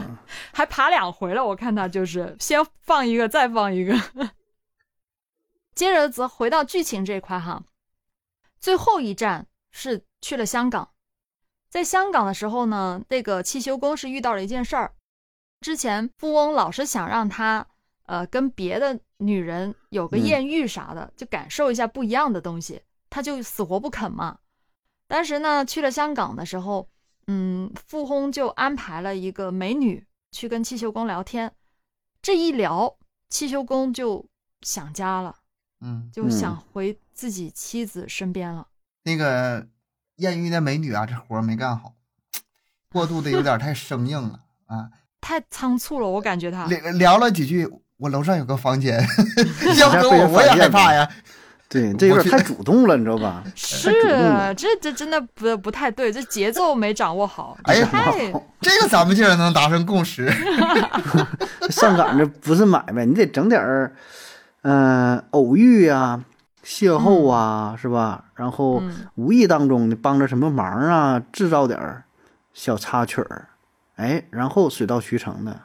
[0.53, 1.43] 还爬两回了。
[1.43, 3.99] 我看他就是先放一个，再放一个。
[5.75, 7.65] 接着则回到剧情这块哈，
[8.61, 10.91] 最后一站是去了香港。
[11.73, 14.93] 在香港的时候呢，这个汽修工是遇到了一件事儿。
[15.63, 17.67] 之前富翁老是想让他
[18.05, 24.41] 呃跟别的女人有个嗯艳遇啥的，就感受一下不一样的东西，他就死活不肯嘛。
[25.07, 26.87] 当时呢，去了香港的时候，
[27.27, 31.55] 嗯，富翁就安排了一个美女去跟汽修工聊天。
[32.21, 32.99] 这一聊，
[33.31, 34.27] 汽修工就
[34.61, 35.37] 想家了，
[35.81, 38.69] 嗯，就想回自己妻子身边了。
[39.05, 39.67] 那个
[40.17, 41.93] 艳遇那美女啊，这活儿没干好，
[42.93, 44.89] 过度的有点太生硬了啊。
[45.21, 46.67] 太仓促了，我感觉他。
[46.67, 49.01] 聊聊了几句，我楼上有个房间，
[49.79, 51.09] 要下被人搁我我也害怕呀。
[51.69, 53.43] 对，这有点太主动了，你知道吧？
[53.57, 53.91] 是
[54.55, 57.57] 这这真的不不太对，这节奏没掌握好。
[57.63, 58.13] 哎呀太
[58.61, 60.31] 这个咱们竟然能达成共识，
[61.71, 63.95] 上赶着不是买卖，你得整点儿，
[64.63, 66.23] 嗯、偶遇啊、
[66.63, 68.25] 邂逅啊，是吧？
[68.35, 72.05] 然后嗯无意当中你帮着什么忙啊，制造点儿
[72.53, 73.49] 小插曲儿，
[73.97, 75.61] 哎，然后水到渠成的。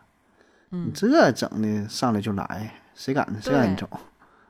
[0.69, 3.87] 你嗯，这整的上来就来，谁敢谁让你走？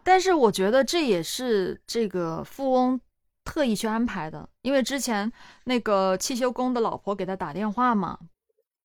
[0.04, 3.00] 但是我觉得这也是这个富翁
[3.44, 5.32] 特意去安排的，因为之前
[5.66, 8.18] 那个汽修工的老婆给他打电话嘛，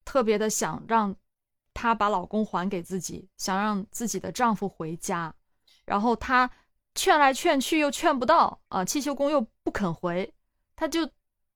[0.05, 1.15] 特别的想让
[1.73, 5.33] 他把老公还给自己，想让自己的丈夫回家，
[5.87, 6.51] 然后她
[6.95, 10.33] 劝来劝去又劝不到啊，汽修工又不肯回，
[10.77, 11.09] 他就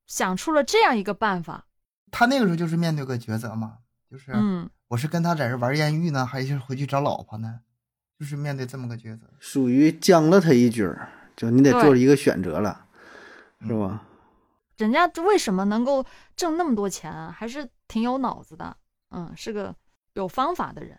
[0.06, 1.66] 想出了这样一个办法，
[2.10, 3.78] 他那个时候就是面对个抉择嘛，
[4.10, 7.60] 就是嗯，我是跟他在这玩艳遇呢，还是回去找老婆呢？
[8.18, 9.26] 就是面对这么个抉择。
[9.38, 12.86] 属于将了他一军儿，就你得做一个选择了，
[13.60, 14.02] 是吧？
[14.78, 17.34] 人家为什么能够挣那么多钱啊？
[17.36, 18.74] 还是挺有脑子的，
[19.10, 19.74] 嗯，是个
[20.14, 20.98] 有方法的人。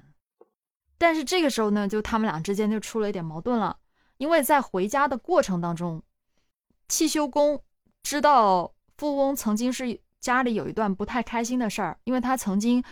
[1.00, 3.78] 但是这个时候呢，就他们俩之间就出了一点矛盾了，
[4.18, 6.02] 因为在回家的过程当中，
[6.88, 7.62] 汽修工
[8.04, 12.84] 知道富翁曾经是家里有一段不太开心的事儿，因为他曾经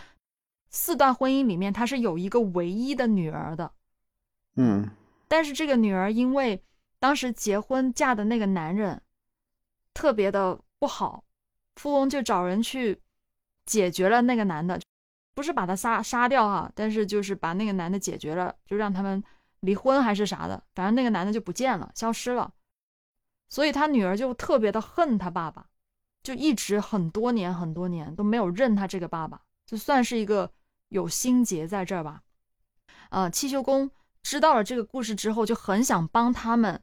[0.70, 3.72] 四段婚姻里面他是有一个唯一的女儿的，
[4.56, 4.88] 嗯。
[5.28, 6.62] 但是这个女儿因为
[7.00, 9.02] 当时结婚嫁的那个男人
[9.92, 11.24] 特别的不好，
[11.74, 13.00] 富翁就找人去
[13.64, 14.80] 解决了那个男的，
[15.34, 19.22] 不是把他杀杀掉哈、但是就是把那个男的解决了，就让他们
[19.66, 22.52] 离婚还是啥的，反正那个男的就不见了，消失了。
[23.48, 25.66] 所以他女儿就特别的恨他爸爸，
[26.22, 30.50] 就一直很多年很多年都没有认他这个爸爸，就算是一个
[30.88, 32.22] 有心结在这儿吧。
[33.10, 33.90] 呃，汽修工
[34.22, 36.82] 知道了这个故事之后，就很想帮他们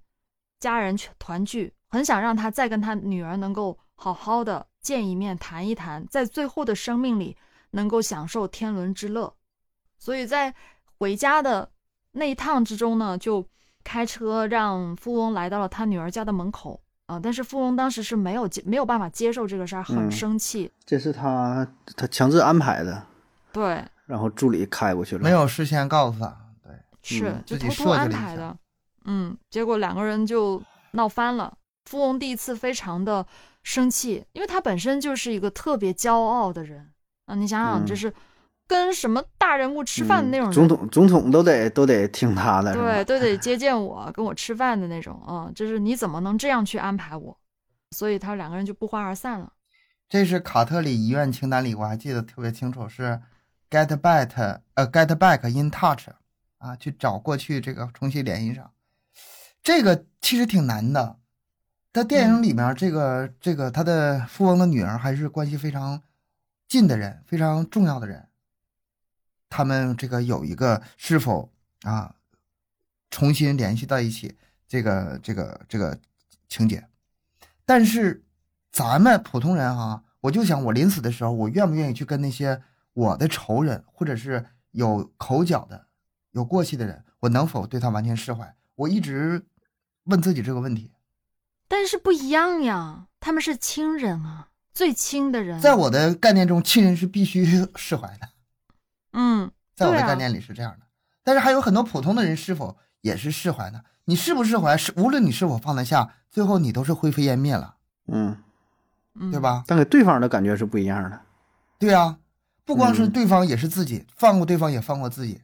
[0.59, 7.35] 家人团聚，很想让他再跟他女儿能够好好的见一面、谈一谈，在最后的生命里
[7.71, 9.35] 能够享受天伦之乐。
[9.97, 10.55] 所以在
[10.97, 11.72] 回家的
[12.13, 13.45] 那一趟之中呢，就
[13.83, 16.79] 开车让富翁来到了他女儿家的门口。
[17.05, 20.09] 啊、但是富翁当时是没有接没有办法接受这个事儿，很嗯。
[20.09, 20.71] 生气。
[20.85, 23.05] 这是他他强制安排的，
[23.51, 26.71] 对，然后助理开过去了，没有事先告诉他，对，
[27.03, 27.43] 是嗯。
[27.45, 28.57] 就偷偷安排的，
[29.03, 31.55] 嗯，结果两个人就闹翻了。
[31.85, 33.23] 富翁第一次非常的
[33.63, 36.89] 生气，因为他本身就是一个特别骄傲的人。
[37.25, 37.35] 啊。
[37.35, 37.97] 你想想，这嗯。
[37.97, 38.13] 是
[38.67, 45.51] 跟什么大人物吃饭的那种人，嗯总统总统都得都得听他的，对，都得 接见我，跟我吃饭的那种啊。
[45.53, 47.37] 就是你怎么能这样去安排我？
[47.91, 49.53] 所以他两个人就不欢而散了。
[50.09, 53.21] 这是卡特里遗愿清单里，我还记得特别清楚，是
[53.69, 56.07] get back 呃 get back in touch
[56.57, 58.71] 啊，去找过去这个重新联系上。
[59.61, 61.17] 这个其实挺难的，
[61.93, 66.01] 在电影里面，这个、这个他的富翁的女儿还是关系非常
[66.67, 68.27] 近的人，非常重要的人。
[69.55, 71.47] 他们这个有一个是否
[71.83, 72.15] 啊
[73.11, 74.35] 重新联系到一起，
[74.67, 75.99] 这个这个这个
[76.49, 76.83] 情节。
[77.63, 78.23] 但是
[78.71, 82.63] 咱们普通人哈、我就想我临死的时候，我愿不愿意去跟那些
[82.93, 85.85] 我的仇人或者是有口角的、
[86.31, 88.55] 有过气的人，我能否对他完全释怀？
[88.73, 89.45] 我一直
[90.05, 90.91] 问自己这个问题。
[91.67, 95.61] 但是不一样呀，他们是亲人啊，最亲的人。
[95.61, 98.29] 在我的概念中，亲人是必须释怀的，
[99.13, 100.85] 嗯，在我的概念里是这样的。
[101.23, 103.81] 但是还有很多普通的人是否也是释怀呢？
[104.05, 108.37] 你是不释怀，是无论你是否放得下，最后你都是灰飞烟灭了，嗯，
[109.15, 109.39] 嗯对？
[109.39, 109.63] 吧？
[109.65, 111.21] 但给对方的感觉是不一样的。
[111.79, 112.19] 对啊，
[112.65, 115.41] 不光是嗯对方，也是自己，放过对方也放过自己，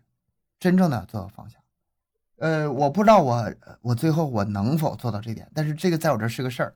[0.60, 1.58] 真正的做到放下。
[2.39, 6.75] 呃，我不知道我我最后我能否做到这点，但是这个在我这儿是个事儿。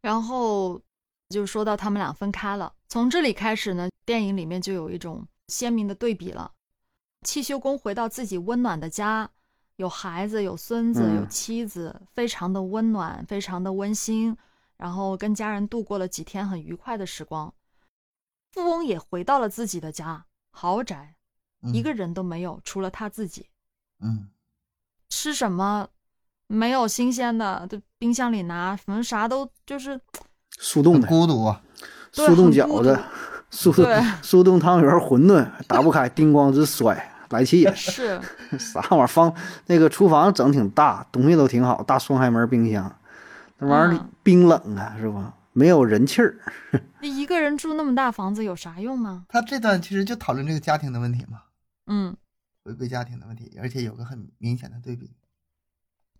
[0.00, 0.80] 然后
[1.28, 6.52] 就说到他们俩分开了，从这里开始呢，电影里面就有一种鲜明的对比了。
[7.22, 9.30] 汽修工回到自己温暖的家，
[9.76, 14.36] 有孩子，有孙子，嗯有妻子，非常的温暖，非常的温馨。
[14.76, 17.52] 然后跟家人度过了几天很愉快的时光。
[18.50, 21.14] 富翁也回到了自己的家，豪宅，
[21.62, 23.46] 嗯、一个人都没有，除了他自己。
[24.00, 24.28] 嗯，
[25.08, 25.88] 吃什么
[26.48, 30.00] 没有新鲜的，就冰箱里拿，反正啥都就是
[30.58, 31.54] 速冻的，孤独
[32.10, 33.00] 速冻饺子独、
[33.52, 37.72] 速对 速冻汤圆、馄饨打不开，叮咣直摔，来气也。
[37.76, 38.20] 是
[38.58, 39.06] 啥玩意儿？
[39.06, 39.32] 放
[39.66, 42.98] 那个厨房整挺大，东西都挺好，大双开门冰箱，
[43.58, 45.34] 那玩意儿嗯冰冷啊，是吧？
[45.52, 46.38] 没有人气儿。
[47.00, 49.24] 那一个人住那么大房子有啥用呢？
[49.28, 51.42] 他这段其实就讨论这个家庭的问题嘛，
[51.86, 52.16] 嗯，
[52.64, 55.10] 回归家庭的问题，而且有个很明显的对比。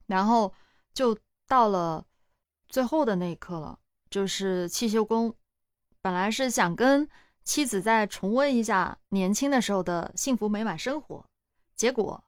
[0.06, 0.52] 然后
[0.92, 1.16] 就
[1.48, 2.04] 到了
[2.68, 3.78] 最后的那一刻了，
[4.10, 5.34] 就是汽修工
[6.02, 7.08] 本来是想跟
[7.44, 11.26] 妻子再重温一下年轻的时候的幸福美满生活，
[11.74, 12.24] 结果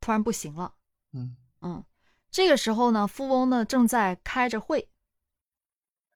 [0.00, 0.74] 突然不行了。
[1.12, 1.84] 嗯嗯，
[2.30, 4.88] 这个时候呢，富翁呢正在开着会，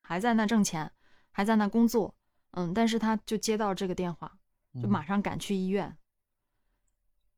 [0.03, 0.93] 还在那挣钱，
[1.31, 2.15] 还在那工作。
[2.53, 4.39] 嗯，但是他就接到这个电话，
[4.75, 5.97] 就嗯马上赶去医院。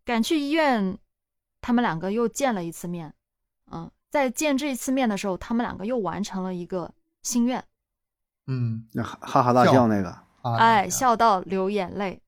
[0.05, 0.99] 赶去医院，
[1.61, 3.15] 他们两个又见了一次面。
[3.71, 7.63] 嗯，在见这一次面的时候，他们两个又完成了一个心愿，
[8.47, 12.21] 嗯，那哈哈哈大笑笑那个，啊哎，笑到流眼泪。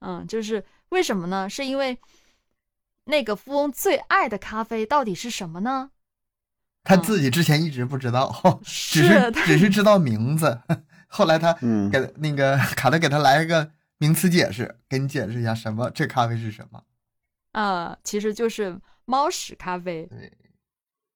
[0.00, 1.48] 嗯，就是为什么呢？
[1.48, 1.98] 是因为
[3.04, 5.90] 那个富翁最爱的咖啡到底是什么呢？
[6.82, 8.30] 他自己之前一直不知道，
[8.62, 10.60] 只是是只是知道名字，
[11.08, 16.84] 后来他嗯给那个卡特给他来一个名词解释，给你解释一下什么这咖啡是什么。
[17.52, 20.04] 呃，其实就是猫屎咖啡。
[20.06, 20.30] 对，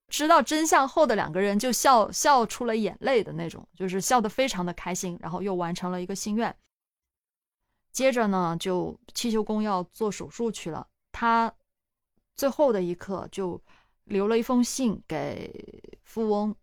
[0.08, 6.54] 知道真相后的两个人就笑笑出了眼泪的那种，就是笑得非常的开心，然后又完成了一个心愿。
[7.92, 11.52] 接着呢，就汽修工要做手术去了，他
[12.34, 13.60] 最后的一刻就
[14.04, 16.54] 留了一封信给富翁。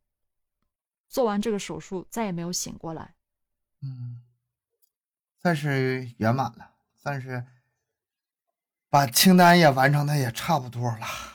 [1.08, 3.14] 做完这个手术，再也没有醒过来。
[3.82, 4.22] 嗯，
[5.42, 7.46] 算是圆满了，算是
[8.90, 11.35] 把清单也完成的也差不多了。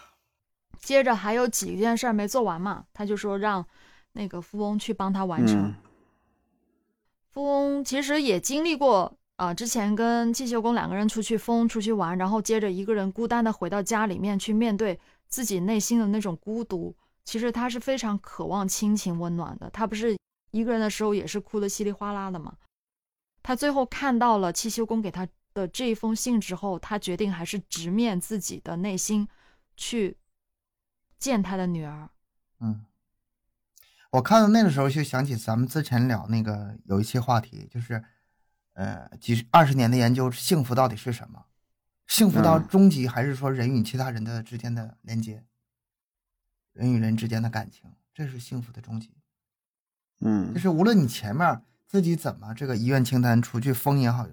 [0.91, 3.65] 接着还有几件事没做完嘛，他就说让
[4.15, 5.57] 那个富翁去帮他完成。
[5.57, 5.75] 嗯
[7.31, 14.99] 富翁其实也经历过啊、之前跟汽修工两个人出去疯出去玩，然后接着一个人孤单的回到家里面去面对
[15.29, 16.93] 自己内心的那种孤独。
[17.25, 20.17] 其实他是非常渴望亲情温暖的，他不是
[20.51, 22.53] 一个人的时候也是哭得稀里哗啦的嘛。
[23.45, 29.29] 他最后看到了汽修工给他的这一封信之后，他决定还是直面自己的内心，
[29.77, 30.17] 去
[31.21, 32.11] 见他的女儿。
[32.59, 32.85] 嗯，
[34.11, 38.03] 我看到那个时候就想起咱们之前聊那个有一期话题，就是
[38.73, 41.45] 呃几十二十年的研究，幸福到底是什么？
[42.09, 45.45] 幸福到嗯终极还是说人与其他人的之间的连接，
[46.73, 49.13] 人与人之间的感情，这是幸福的终极。
[50.23, 54.27] 嗯就是无论你前面自己怎么这个遗愿清单除去疯也好，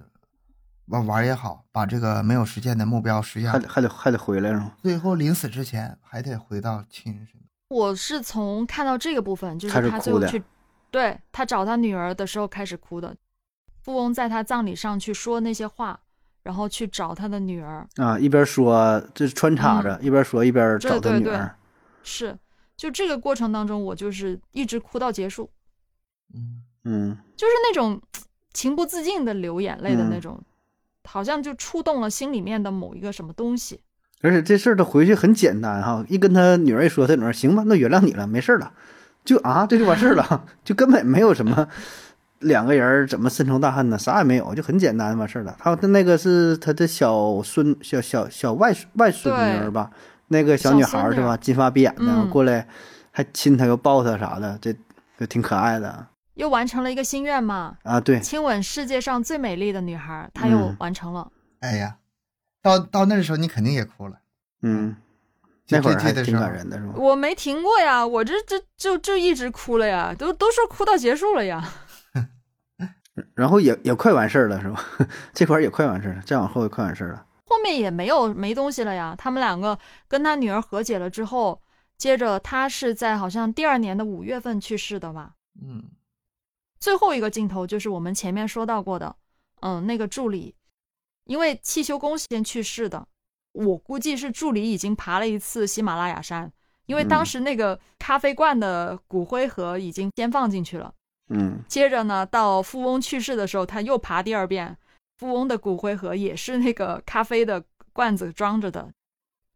[0.87, 4.73] 玩玩也好，把这个没有实现的目标实现还，得还得还得回来是吗？
[4.81, 7.43] 最后临死之前还得回到亲人身边。
[7.69, 10.41] 我是从看到这个部分，就是他最后去，
[10.89, 13.15] 对他找他女儿的时候开始哭的。
[13.81, 15.99] 富翁在他葬礼上去说那些话，
[16.43, 21.55] 然后去找他的女儿，啊，一边说这穿插着，一边说一边找他对对对女儿。
[22.03, 22.37] 是，
[22.77, 25.49] 就这个过程当中，我就是一直哭到结束，
[26.33, 28.01] 嗯，嗯就是那种
[28.53, 30.43] 情不自禁的流眼泪的那嗯种，
[31.07, 33.79] 好像就触动了心里面的某一个什么东西。
[34.21, 38.71] 而且这事儿他回去很简单哈，一跟他女儿一说，他女儿行吧，那原谅你了，没事儿了，
[39.23, 41.67] 就啊这就完事儿了， 就根本没有什么
[42.39, 45.55] 两个人怎么深仇大恨呢，啥也没有，就很简单完事儿了。
[45.59, 49.91] 他他那个是他的小孙小小小外孙外孙女儿吧，
[50.29, 51.37] 那个小女孩是吧？
[51.37, 52.67] 金发碧眼的，嗯过来
[53.11, 54.73] 还亲她又抱她啥的，这
[55.19, 56.07] 就挺可爱的
[56.37, 57.99] 又完成了一个心愿嘛，啊。
[57.99, 61.29] 对，亲吻世界上最美丽的女孩，她又嗯完成了。
[61.59, 61.97] 哎呀，
[62.61, 64.19] 到到那时候你肯定也哭了。
[64.61, 64.95] 嗯，
[65.69, 66.93] 那会儿还挺感人的是吧？
[66.95, 71.67] 我没停过呀，我这这就就一直哭了呀，都都说哭到结束了呀。
[73.33, 74.83] 然后也也快完事儿了是吧？
[75.33, 77.25] 这块儿也快完事儿了，再往后也快完事儿了。
[77.45, 79.15] 后面也没有没东西了呀。
[79.17, 79.77] 他们两个
[80.07, 81.59] 跟他女儿和解了之后，
[81.97, 85.31] 接着他是在好像第二年的五月份去世的吧。
[85.59, 85.83] 嗯，
[86.79, 89.15] 最后一个镜头就是我们前面说到过的，
[89.61, 90.55] 嗯，那个助理，
[91.25, 93.07] 因为汽修工先去世的，
[93.53, 96.51] 我估计是助理已经爬了一次喜马拉雅山，
[96.85, 100.93] 因为当嗯时那个咖啡罐的骨灰盒已经先放进去了。
[101.29, 104.77] 嗯接着呢，到富翁去世的时候，他又爬第二遍，
[105.17, 108.89] 富翁的骨灰盒也是那个咖啡的罐子装着的，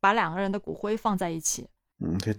[0.01, 1.67] 把两个人的骨灰放在一起。
[2.03, 2.35] 嗯，这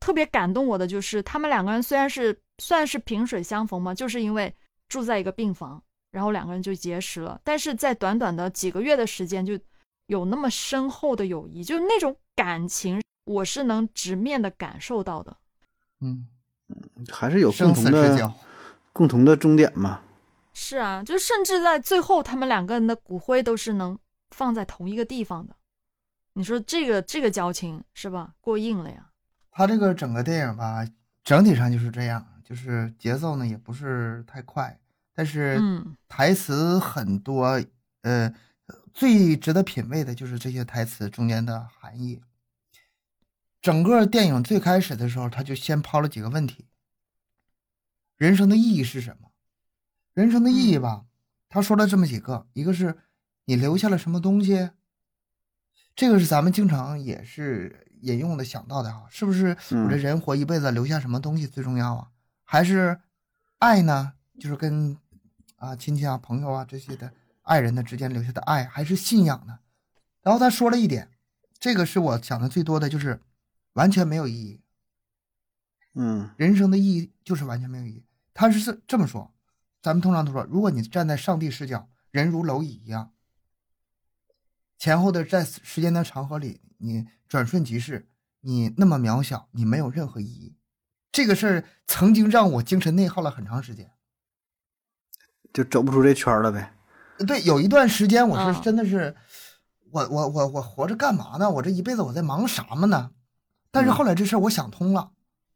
[0.00, 4.54] 特别感动我的就是，他们两个人虽然是算是萍水相逢吗，就是因为
[4.88, 5.82] 住在一个病房，
[6.12, 9.58] 然后两个人就结识了，但是在短短的几个月的时间，就
[10.06, 15.36] 有那么深厚的友谊，就是那种感情，我是能直面的感受到的。
[16.02, 16.28] 嗯，
[17.10, 18.32] 还是有共同的交。
[18.92, 20.00] 共同的终点嘛。
[20.54, 23.98] 是啊，就甚至在最后，他们两个人的骨灰都是能
[24.30, 25.56] 放在同一个地方的。
[26.34, 28.34] 你说这个这个交情是吧？
[28.40, 29.10] 过硬了呀。
[29.50, 30.86] 他这个整个电影吧，
[31.24, 34.78] 整体上就是这样，就是节奏呢也不是太快，
[35.14, 37.62] 但是嗯台词很多，
[38.02, 38.32] 呃，
[38.92, 42.20] 最值得品味的就是这些台词中间的含义。
[43.60, 46.66] 整个电影最开始的时候，他就先抛了几个问题：
[48.16, 49.30] 人生的意义是什么？
[50.14, 51.06] 人生的意义吧，
[51.48, 52.98] 他说了这么几个，一个是
[53.44, 54.70] 你留下了什么东西，
[55.94, 59.56] 这个是咱们经常也是引用的想到的哈，是不是？
[59.70, 62.10] 我这嗯人活一辈子留下什么东西最重要啊？
[62.52, 63.00] 还是
[63.60, 64.12] 爱呢？
[64.38, 64.98] 就是跟
[65.56, 69.60] 啊亲戚啊、朋友啊这些的爱人的之间留下的爱，还是信仰呢？
[70.20, 71.10] 然后他说了一点，
[71.58, 73.22] 这个是我想的最多的，就是
[73.72, 74.60] 完全没有意义。
[75.94, 78.04] 嗯人生的意义就是完全没有意义。
[78.34, 79.32] 他是这这么说，
[79.80, 83.14] 咱们通常都说，如果你站在上帝视角，人如蝼蚁一样，
[84.76, 90.54] 前后的在时间的长河里，你转瞬即逝，你那么渺小，你没有任何意义。
[91.12, 93.90] 这个事儿曾经让我精神内耗了很长时间。
[95.52, 96.74] 就走不出这圈儿了呗。
[97.26, 99.14] 对，有一段时间我是嗯真的是，
[99.90, 101.50] 我我我我活着干嘛呢？
[101.50, 103.10] 我这一辈子我在忙什么呢？
[103.70, 105.12] 但是嗯后来这事儿我想通了，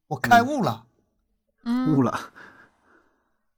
[0.08, 0.86] 我开悟了。
[1.64, 2.32] 嗯悟了，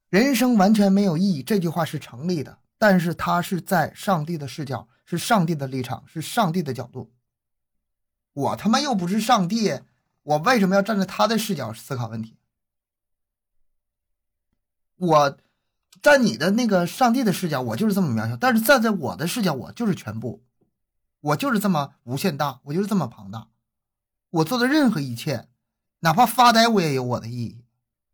[0.08, 7.12] 人生完全没有意义，这句话是成立的，但是它是在上帝的视角，是上帝的立场，是上帝的角度。
[8.32, 9.80] 我他妈又不是上帝，
[10.28, 12.36] 我为什么要站在他的视角思考问题？
[14.96, 15.38] 我
[16.02, 20.44] 站你的那个上帝的视角，我就是这么渺小，但是站在我的视角，我就是全部，
[21.20, 23.48] 我就是这么无限大，我就是这么庞大。
[24.28, 25.48] 我做的任何一切，
[26.00, 27.64] 哪怕发呆，我也有我的意义。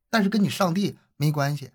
[0.09, 1.73] 但是跟你上帝没关系。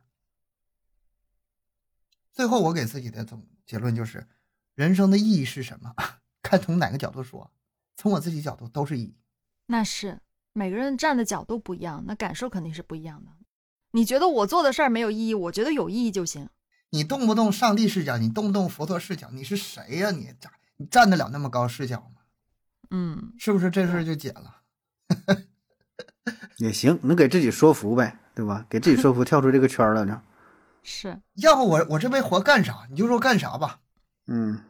[2.31, 4.25] 最后我给自己的总结论就是，
[4.73, 5.93] 人生的意义是什么？
[6.41, 7.51] 看从哪个角度说，
[7.97, 9.17] 从我自己角度都是意义。
[9.65, 10.21] 那是
[10.53, 13.31] 每个人站的角度不一样，那感受肯定是不一样的。
[13.91, 16.49] 你觉得我做的事儿没有意义，我觉得有意义就行。
[16.91, 22.21] 你动不动上帝视角，你动不动佛陀视角，你是谁呀、你咋你站得了那么高视角吗？
[22.91, 24.57] 嗯，是不是这事儿就解了？
[26.57, 28.65] 也行，能给自己说服呗，对吧？
[28.69, 30.21] 给自己说服， 跳出这个圈儿了呢。
[30.81, 32.87] 是要不我我这辈活干啥？
[32.89, 33.79] 你就说干啥吧。
[34.27, 34.61] 嗯，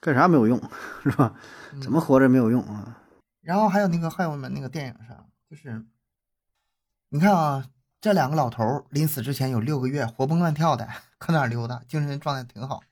[0.00, 0.60] 干啥没有用，
[1.02, 1.34] 是吧？
[1.82, 3.02] 怎么活着没有用啊？
[3.46, 5.86] 然后还有那个，还有我们那个电影上，就是
[7.10, 7.64] 你看啊，
[8.00, 12.82] 这两个老头临死之前有六个月活蹦乱跳的，搁哪儿溜达，精神状态挺好。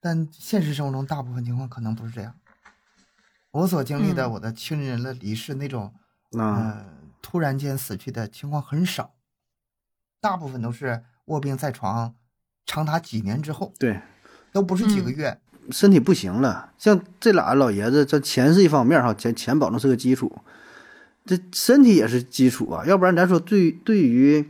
[0.00, 2.34] 但现实生活中，大部分情况可能不是这样。
[3.52, 5.94] 我所经历的，嗯我的亲人的离世那种，
[6.32, 6.84] 嗯、呃，
[7.22, 9.14] 突然间死去的情况很少，
[10.20, 12.16] 大部分都是卧病在床，
[12.66, 14.02] 长达几年之后，对，
[14.50, 15.40] 都不是几个嗯月。
[15.70, 16.70] 身体不行了。
[16.78, 20.30] 像这俩老爷子，这钱是一方面哈，钱钱保证是个基础，
[21.24, 22.84] 这身体也是基础啊。
[22.86, 24.44] 要不然咱说对对于，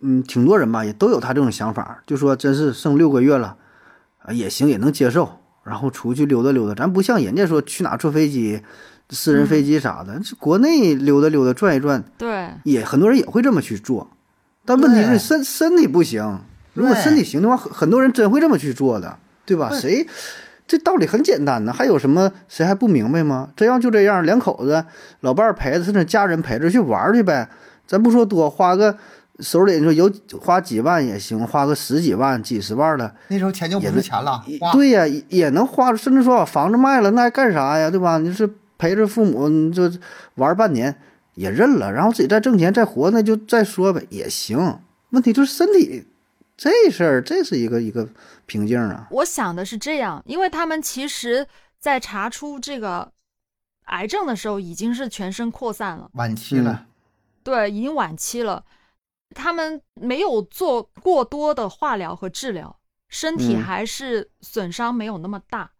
[0.00, 3.56] 嗯，挺多人吧，也都有他这种想法，就说真是剩六个月了，
[4.18, 6.74] 啊也行，也能接受，然后出去溜达溜达。
[6.74, 8.60] 咱不像人家说去哪坐飞机，
[9.10, 14.10] 私人飞机啥的，这国内溜达溜达转一转，对，也很多人也会这么去做，
[14.64, 16.40] 但问题是身身体不行。
[16.74, 19.70] 如果身体行的话，很很多人真会这么去做的，对吧？
[19.72, 20.06] 谁
[20.66, 23.50] 这道理很简单呢，还有什么谁还不明白吗？
[23.54, 24.84] 真要就这样，两口子
[25.20, 27.48] 老伴儿陪着，甚至家人陪着去玩去呗。
[27.86, 28.96] 咱不说多，花个
[29.40, 34.42] 手里你说有花几万也行，花个十几万、几十万的，那时候钱就不是钱了，
[34.72, 37.90] 对呀，也也能花，甚至说把房子卖了，那还干啥呀？
[37.90, 38.16] 对吧？
[38.16, 39.90] 你是陪着父母，你就
[40.36, 40.96] 玩半年
[41.34, 44.78] 也认了，然后自己再挣钱再活，那就再说呗，也行。
[45.10, 46.06] 问题就是身体
[46.56, 48.08] 这事儿，这是一个一个
[48.46, 49.08] 瓶颈啊。
[49.10, 51.46] 我想的是这样，因为他们其实
[51.78, 53.12] 在查出这个
[53.86, 56.86] 癌症的时候，已经是全身扩散了，晚期了，
[57.42, 58.64] 对，已经晚期了。
[59.34, 62.78] 他们没有做过多的化疗和治疗，
[63.08, 65.72] 身体嗯还是损伤没有那么大。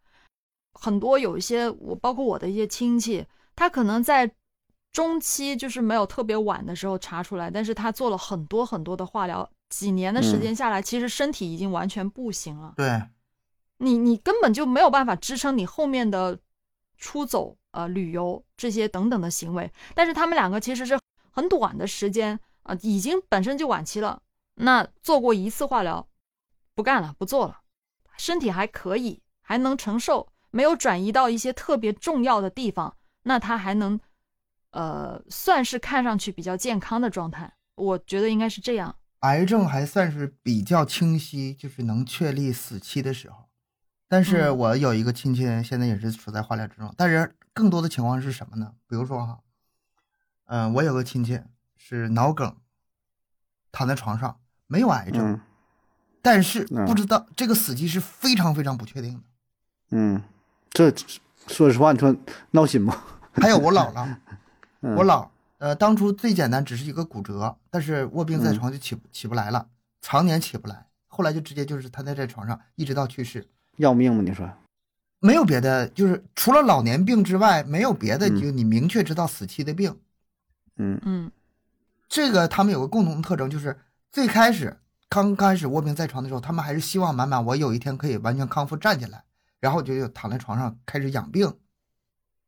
[0.73, 4.29] 很多有一些我包括我的一些亲戚，他可能在
[4.91, 12.73] 中期就是没有特别晚的时候查出来，但是他做了很多很多的化疗，几年的时间下来，其实身体已经完全不行了。
[12.77, 13.01] 对，
[13.77, 16.39] 你你根本就没有办法支撑你后面的
[16.97, 19.71] 出走、呃旅游这些等等的行为。
[19.93, 20.99] 但是他们两个其实是
[21.31, 24.21] 很短的时间啊、呃已经本身就晚期了。
[24.55, 26.07] 那做过一次化疗，
[26.73, 27.59] 不干了，不做了，
[28.17, 33.99] 身体还可以，还能承受，没有转移到一些特别重要的地方，那他还能，
[34.71, 37.51] 呃，算是看上去比较健康的状态。
[37.75, 38.95] 我觉得应该是这样。
[39.25, 43.49] 癌症还算是比较清晰，就是能确立死期的时候。
[44.07, 48.73] 但是嗯我有一个亲戚，现在也是处在化疗之中，但是更多的情况是什么呢？
[48.87, 49.39] 比如说哈，
[50.45, 51.41] 嗯、我有个亲戚
[51.75, 52.55] 是脑梗，
[53.71, 55.41] 躺在床上没有癌症，嗯
[56.21, 59.23] 但是嗯不知道这个死期是非常非常不确定的。
[59.91, 60.21] 嗯，
[60.71, 60.93] 这
[61.47, 62.15] 说实话，你说
[62.51, 62.91] 闹心不？
[63.33, 64.15] 还有我姥姥，
[64.81, 65.27] 嗯我姥，
[65.57, 69.67] 呃，当初最简单只是一个骨折，但是卧病在床就起不起不来了，
[70.01, 73.47] 常年起不来，后来就直接就是瘫在这床上，一直到去世，
[73.77, 74.21] 要命吗？
[74.21, 74.49] 你说？
[75.19, 79.97] 没有别的，就是除了老年病之外，没有别的，嗯就你明确知道死期的病。
[80.75, 81.31] 嗯嗯
[82.09, 83.79] 这个他们有个共同特征，就是
[84.11, 84.77] 最开始
[85.09, 89.23] 刚开始卧病在床的时候，他们还是希望满满我有一天可以完全康复站起来，
[89.59, 91.57] 然后就躺在床上开始养病，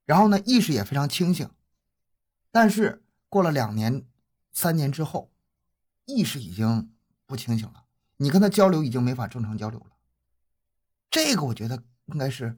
[0.05, 1.49] 然后呢意识也非常清醒，
[2.51, 4.05] 但是过了两年、
[4.51, 5.31] 三年之后，
[6.05, 6.91] 意识已经
[7.25, 7.85] 不清醒了，
[8.17, 9.87] 你跟他交流已经没法正常交流了。
[11.09, 12.57] 这个我觉得应该是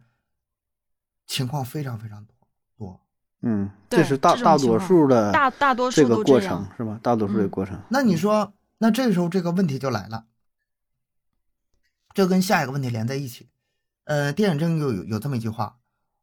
[1.27, 2.35] 情况非常非常多
[2.77, 3.01] 多。
[3.41, 6.99] 嗯，这是大这大多数的大大多数这个过都这样程是吧？
[7.01, 7.81] 大多数的嗯过程。
[7.89, 10.25] 那你说，那这个时候这个问题就来了，
[12.13, 13.49] 这跟下一个问题连在一起。
[14.03, 15.77] 呃，电影中有有有这么一句话，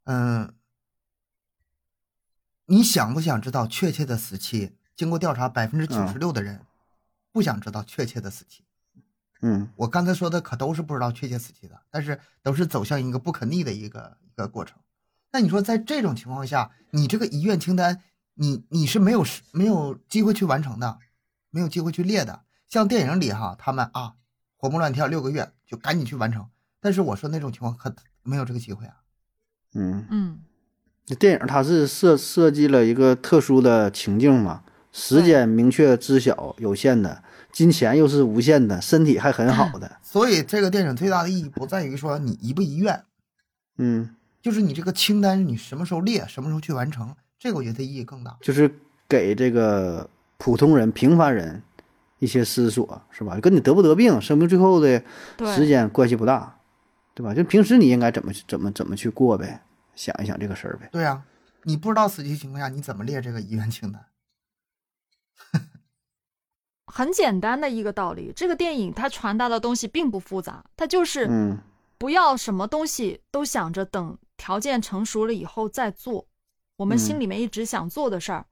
[0.05, 0.53] 嗯、
[2.67, 4.77] 你想不想知道确切的死期？
[4.95, 6.61] 经过调查，百分之九十六的人
[7.33, 8.63] 不想知道确切的死期。
[9.43, 14.79] 嗯我刚才说的可都是不知道确切死期的，但是都是走向一个不可逆的一个一个过程。
[15.31, 18.03] 那你说，在这种情况下，你这个遗愿清单，
[18.35, 20.99] 你你是没有时没有机会去完成的，
[21.51, 22.45] 没有机会去列的。
[22.67, 24.15] 像电影里哈，他们啊
[24.57, 26.49] 活蹦乱跳六个月就赶紧去完成，
[26.81, 28.97] 但是我说那种情况可没有这个机会啊。
[29.75, 30.46] 嗯，嗯，这
[31.15, 39.99] 电影它是设设计了一个特殊的情境嘛，时间明确知晓有限的，金钱又是无限的，身体还很好的。
[40.03, 43.05] 所以这个电影最大的意义不在于说你遗不遗愿，
[43.79, 44.11] 嗯，
[44.43, 48.37] 就是你这个清单你什么时候列，什么时候去完成，这个我觉得意义更大。
[48.41, 48.69] 就是
[49.09, 51.63] 给这个普通人、平凡人
[52.19, 53.39] 一些思索，是吧？
[53.41, 55.03] 跟你得不得病、生病最后的，
[55.55, 56.57] 时间关系不大，
[57.15, 57.33] 对吧？
[57.33, 59.61] 就平时你应该怎么怎么怎么去过呗，
[59.97, 60.89] 想一想这个事儿呗。
[60.93, 61.21] 对呀、
[61.65, 64.07] 你不知道死期情况下，你怎么列这个遗愿清单？
[66.87, 68.33] 很简单的一个道理。
[68.35, 71.59] 这个电影它传达的东西并不复杂，它就是嗯
[71.99, 76.29] 不要什么东西都想着等条件成熟了以后再做，
[76.77, 78.47] 我们嗯心里面一直想做的事儿，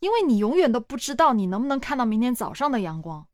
[0.00, 3.26] 因为你永远都不知道你能不能看到明天早上的阳光。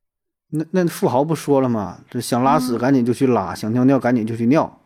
[0.51, 2.01] 那那富豪不说了吗？
[2.09, 4.81] 这想拉屎嗯赶紧就去拉，想尿尿赶紧就去尿，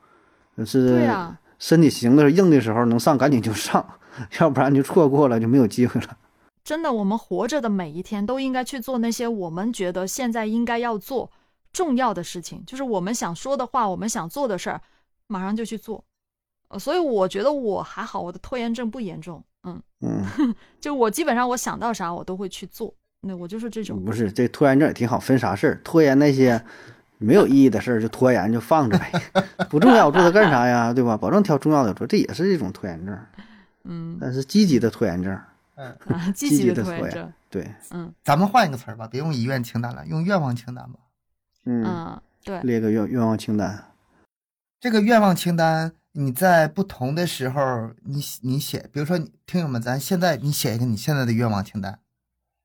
[0.67, 3.87] 是对呀、身体行的硬的时候能上赶紧就上，
[4.41, 6.19] 要不然就错过了就没有机会了。
[6.65, 11.31] 真的，我们活着的每一天都应该去做那些我们觉得现在应该要做
[11.73, 14.81] 重要的事情，就是我们想说的话，我们想做的事儿，
[15.29, 16.03] 马上就去做。
[16.67, 19.41] 呃，所以我觉得我还好，我的拖延症不严重。
[19.63, 20.25] 嗯，嗯，
[20.81, 22.93] 就我基本上我想到啥我都会去做。
[23.21, 24.05] 那我就是这种。
[24.05, 25.81] 不是这拖延症也挺好，分啥事儿？
[25.85, 26.61] 拖延那些
[27.23, 29.13] 没有意义的事儿就拖延就放着呗，
[29.71, 30.93] 不重要我做它干啥呀？
[30.93, 31.17] 对吧？
[31.17, 33.19] 保证挑重要的做，这也是一种拖延症，
[33.85, 35.39] 嗯但是积极的拖延症。
[35.75, 37.33] 嗯，啊，积积极的拖延症。
[37.49, 40.99] 对，嗯咱们换一个词儿吧，别用遗愿清单了，用愿望清单吧。
[41.65, 43.85] 嗯，嗯，对，列个愿愿望清单。
[44.79, 51.99] 这个愿望清单，你在不同的时候，你写你写，比如说你听友们，咱现在你写一个你现在的愿望清单，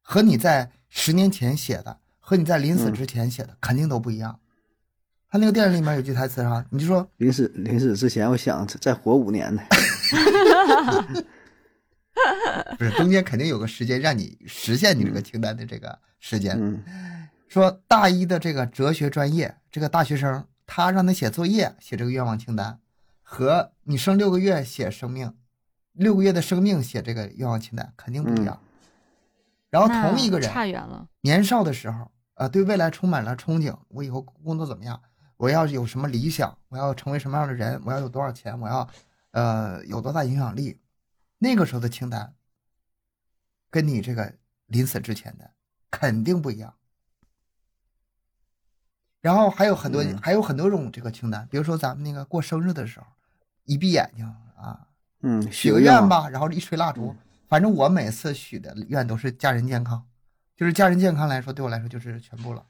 [0.01, 4.39] 和你在十年前写的，和你在临死之前写的，肯定都不一样。
[5.29, 9.61] 他那个电影里面有句台词啊，你就说临死临死之前，我想再活五年呢。
[12.77, 16.57] 不是中间肯定有个时间让你实现你这个清单的这个时间。
[16.59, 16.83] 嗯
[17.47, 22.79] 说大一的这个哲学专业，这个大学生他让他写作业，写这个愿望清单，
[23.21, 25.33] 和你生六个月写生命，
[25.93, 28.59] 六个月的生命写这个愿望清单肯定不一样。
[29.69, 31.07] 然后同一个人差远了。
[31.21, 35.01] 年少的时候，呃，对未来充满了憧憬，我以后工作怎么样？
[35.37, 36.57] 我要有什么理想？
[36.69, 37.81] 我要成为什么样的人？
[37.85, 38.59] 我要有多少钱？
[38.59, 38.89] 我要，
[39.31, 40.79] 呃，有多大影响力？
[41.37, 42.33] 那个时候的清单，
[43.69, 44.33] 跟你这个
[44.65, 45.51] 临死之前的
[45.91, 46.73] 肯定不一样。
[49.21, 53.05] 然后还有很多，嗯还有很多种这个清单，比如说咱们那个过生日的时候，
[53.65, 54.25] 一闭眼睛
[54.55, 54.87] 啊，
[55.21, 57.15] 嗯，许个愿吧，然后一吹蜡烛。
[57.47, 60.05] 反正我每次许的愿都是家人健康，
[60.55, 62.65] 就是家人健康来说，对我来说就是全部了。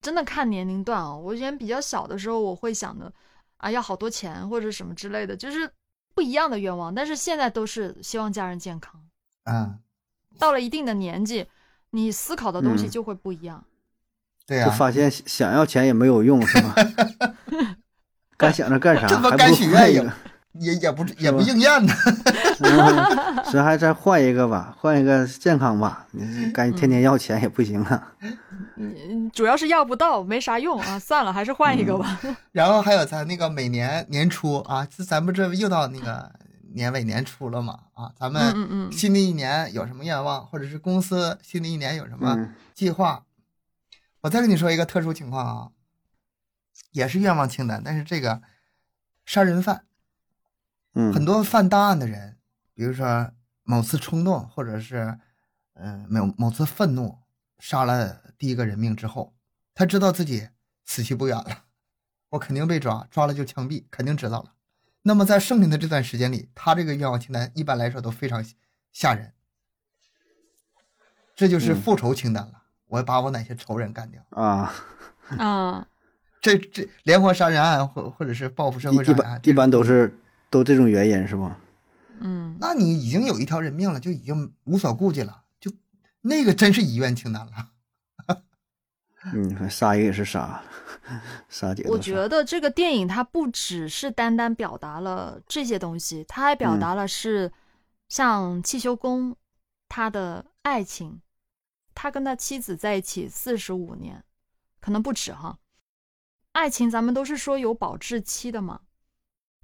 [0.00, 1.20] 真的看年龄段哦。
[1.22, 3.12] 我以前比较小的时候，我会想的
[3.58, 5.70] 啊，要好多钱或者什么之类的，就是
[6.14, 6.94] 不一样的愿望。
[6.94, 9.00] 但是现在都是希望家人健康。
[9.44, 9.78] 嗯，
[10.38, 11.46] 到了一定的年纪，
[11.90, 13.64] 你思考的东西嗯就会不一样。
[14.46, 16.74] 对呀、就发现想要钱也没有用，是吧？
[18.36, 20.12] 该想着干啥，还不该许愿也换一个，
[20.54, 21.92] 也也不也不应验呢。
[22.60, 26.06] 嗯，是还再换一个吧，换一个健康吧。
[26.10, 28.12] 你 该天天要钱也不行啊。
[28.22, 28.36] 嗯，
[29.32, 30.98] 主要是要不到，没啥用啊。
[30.98, 32.20] 算了，还是换一个吧。
[32.52, 36.32] 然后还有咱那个每年年初啊，这咱不这又到那个
[36.72, 43.24] 年尾年初了嘛啊，咱嗯们嗯嗯，新的一年有什么愿望，或者是公司新的一年有什么嗯计划？
[44.22, 45.70] 我再跟你说一个特殊情况啊，
[46.92, 48.42] 也是愿望清单，但是这个
[49.24, 49.84] 杀人犯。
[50.94, 52.36] 嗯，很多犯大案的人，
[52.74, 53.30] 比如说
[53.62, 55.18] 某次冲动，或者是
[55.74, 57.16] 嗯、呃某某次愤怒，
[57.60, 59.34] 杀了第一个人命之后，
[59.74, 60.48] 他知道自己
[60.84, 61.64] 死期不远了，
[62.30, 64.54] 我肯定被抓，抓了就枪毙，肯定知道了。
[65.02, 68.44] 那么在剩下的这段时间里，他这个愿望清单一般来说都非常
[68.92, 69.32] 吓人，
[71.36, 72.62] 这就是嗯复仇清单了。
[72.86, 74.22] 我要把我哪些仇人干掉？
[74.30, 74.72] 啊，
[75.38, 75.86] 啊，
[76.40, 80.18] 这这连环杀人案或或者是报复社一一会杀人案般，一般都是
[80.50, 81.56] 都这种原因是吗？
[82.20, 85.49] 嗯，那你已经有一条人命了，就已经无所顾忌了，就
[86.22, 87.52] 那个真是遗愿清单了。
[89.34, 90.62] 嗯，杀一个也是杀，
[91.50, 97.52] 杀姐我觉得这个电影它不只是单单表达了这些东西，它还表嗯达了是
[98.08, 99.36] 像汽修工
[99.90, 101.20] 他的爱情，
[101.94, 104.24] 他跟他妻子在一起四十五年，
[104.80, 105.58] 可能不止哈。
[106.52, 108.80] 爱情咱们都是说有保质期的嘛，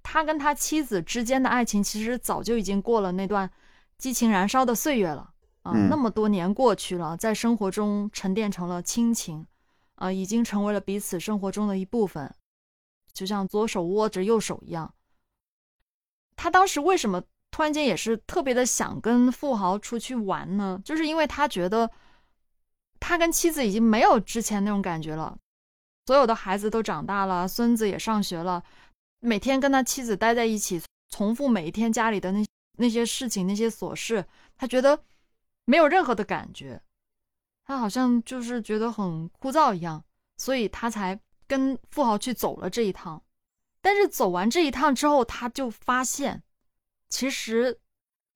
[0.03, 3.51] 他跟他妻子之间的爱情其实早就已经过了那段
[3.97, 5.33] 激情燃烧的岁月了
[5.67, 9.47] 啊，嗯那么多年过去了，在生活中沉淀成了亲情。
[9.99, 12.31] 啊、已经成为了彼此生活中的一部分，
[13.14, 14.93] 就像左手握着右手一样。
[16.37, 20.79] 他当时为什么突然间也是特别的想跟富豪出去玩呢？
[20.85, 21.91] 就是因为他觉得
[23.01, 25.39] 他跟妻子已经没有之前那种感觉了，
[26.05, 28.62] 所有的孩子都长大了，孙子也上学了，
[29.21, 32.45] 每天跟他妻子待在一起，重复每一天家里的那
[32.77, 34.27] 那些事情、那些琐事，
[34.59, 35.03] 他觉得
[35.67, 36.81] 没有任何的感觉。
[37.62, 40.03] 他好像就是觉得很枯燥一样，
[40.39, 43.23] 所以他才跟富豪去走了这一趟。
[43.83, 46.43] 但是走完这一趟之后，他就发现，
[47.09, 47.79] 其实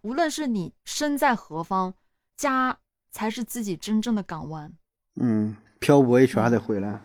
[0.02, 1.94] 无论是你身在何方，
[2.36, 2.78] 家
[3.10, 4.72] 才是自己真正的港湾。
[5.20, 7.00] 嗯，漂泊一圈还得回来。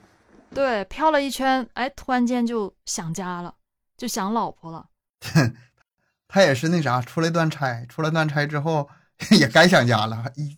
[0.52, 3.56] 对，漂了一圈，哎，突然间就想家了，
[3.98, 4.90] 就想老婆了。
[6.28, 8.90] 他也是那啥，出了一段差，出了段差之后
[9.40, 10.58] 也该想家了，一一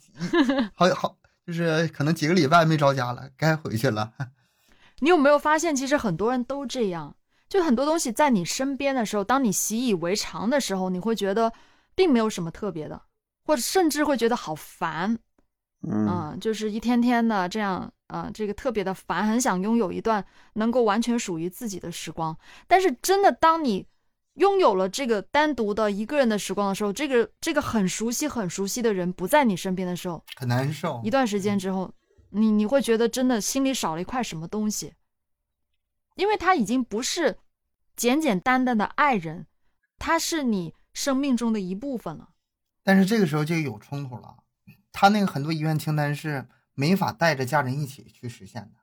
[0.73, 4.13] 好好就是可能几个礼拜没着家了，该回去了。
[4.99, 7.15] 你有没有发现，其实很多人都这样？
[7.47, 11.53] 就很多东西在你身边的时候，当你习以为常的时候，你会觉得
[11.95, 13.01] 并没有什么特别的，
[13.45, 15.17] 或者甚至会觉得好烦，
[15.87, 22.37] 嗯啊，就是一天天的这样啊，这个特别的烦，很想拥有一段能够完全属于自己的时光。
[22.67, 23.85] 但是真的，当你
[24.37, 31.09] 拥有了这个单独的一个人的时光的时候，这个这个很熟悉、很熟悉的人不在你身边的时候，很难受一。
[31.09, 31.91] 段时间之后，
[32.29, 34.93] 你你会觉得真的心里少了一块什么东西，
[36.15, 37.37] 因为他已经不是
[37.95, 39.47] 简简单单的爱人，
[39.97, 42.29] 他是你生命中的一部分了。
[42.83, 44.37] 但是这个时候就有冲突了，
[44.91, 48.79] 他那个很多遗愿清单是没法带着家人一起去实现的，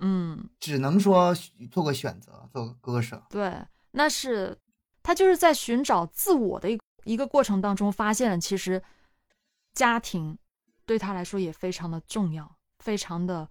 [0.00, 1.34] 嗯，只能说
[1.70, 3.22] 做个选择，做个割舍。
[3.30, 3.54] 对，
[3.92, 4.56] 那是
[5.08, 8.82] 他就是在寻找自我的一个一个过程当中，发现了其实
[9.72, 10.36] 家庭
[10.84, 13.48] 对他来说也非常的重要，非常的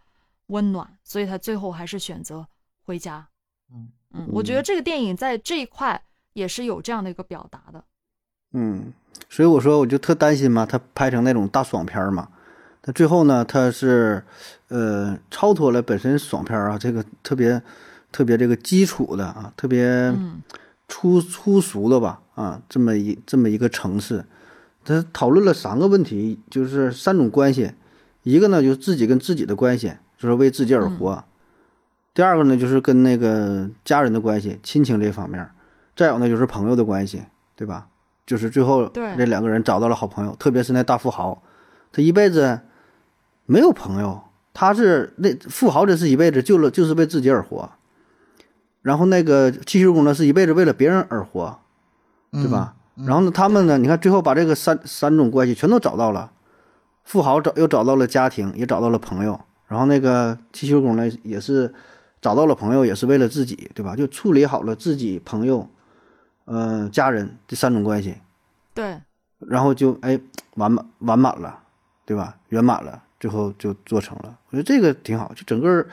[0.50, 2.48] 温暖，所以他最后还是选择
[2.86, 3.28] 回家。
[3.74, 6.00] 嗯嗯，我觉得这个电影在这一块
[6.34, 7.84] 也是有这样的一个表达的。
[8.52, 8.94] 嗯，
[9.28, 12.30] 所以我说我就特担心嘛，他拍成那种大爽片嘛，
[12.84, 14.24] 他最后呢，他是
[14.68, 17.60] 呃超脱了本身爽片啊这个特别
[18.12, 20.40] 特别这个基础的啊，特别嗯
[20.88, 24.26] 粗粗俗的吧啊，这么一这么一个层次，
[24.86, 27.72] 他讨论了三个问题，就是三种关系，
[28.24, 31.24] 一个呢就是自己跟自己的关系，就是为自己而活；
[32.14, 35.44] 第二个呢就是跟那个家人的关系，亲情这方面；
[35.96, 37.24] 再有呢就是朋友的关系，
[37.56, 37.88] 对吧？
[38.26, 41.42] 就是最后对这两个人找到了好朋友，特别是那大富豪，
[41.92, 42.60] 他一辈子
[43.46, 44.22] 没有朋友，
[44.54, 47.70] 他是那富豪，这是一辈子就了就是为自己而活。
[48.88, 51.60] 然后那个汽修工呢，是一辈子为了别人而活，
[52.32, 52.74] 对吧？
[52.96, 56.32] 然后呢，他们呢，你看最后把这个三三种关系全都找到了，
[57.04, 61.74] 富豪找又找到了家庭，也找到了朋友，然后那个汽修工呢，也是
[62.22, 63.94] 找到了朋友，也是为了自己，对吧？
[63.94, 65.68] 就处理好了自己、朋友、
[66.46, 68.16] 嗯、家人这三种关系，
[68.74, 69.02] 对，
[69.40, 70.18] 然后就哎
[70.56, 71.60] 完满完满了，
[72.06, 72.38] 对吧？
[72.48, 74.38] 圆满了，最后就做成了。
[74.50, 75.86] 我觉得这个挺好，就整个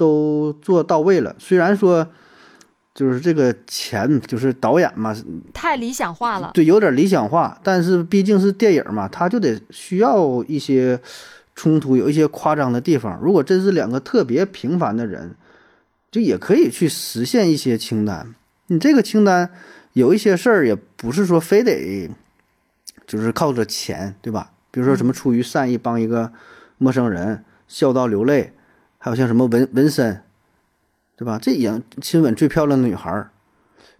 [0.00, 1.36] 都做到位了。
[1.38, 2.06] 虽然说
[2.94, 5.14] 就是这个钱，就是导演嘛，
[5.52, 6.52] 太理想化了。
[6.54, 10.98] 对，有点理想化，但是毕竟是电影嘛，他就得需要一些
[11.54, 13.20] 冲突，有一些夸张的地方。
[13.22, 15.34] 如果真是两个特别平凡的人，
[16.10, 18.34] 就也可以去实现一些清单。
[18.68, 19.50] 你这个清单
[19.92, 22.10] 有一些事儿，也不是说非得
[23.06, 24.50] 就是靠着钱，对吧？
[24.70, 26.32] 比如说什么出于善意帮一个
[26.78, 28.52] 陌生人笑到流泪，
[29.02, 30.22] 还有像什么纹纹身，
[31.16, 31.38] 对吧？
[31.40, 33.30] 这也亲吻最漂亮的女孩儿，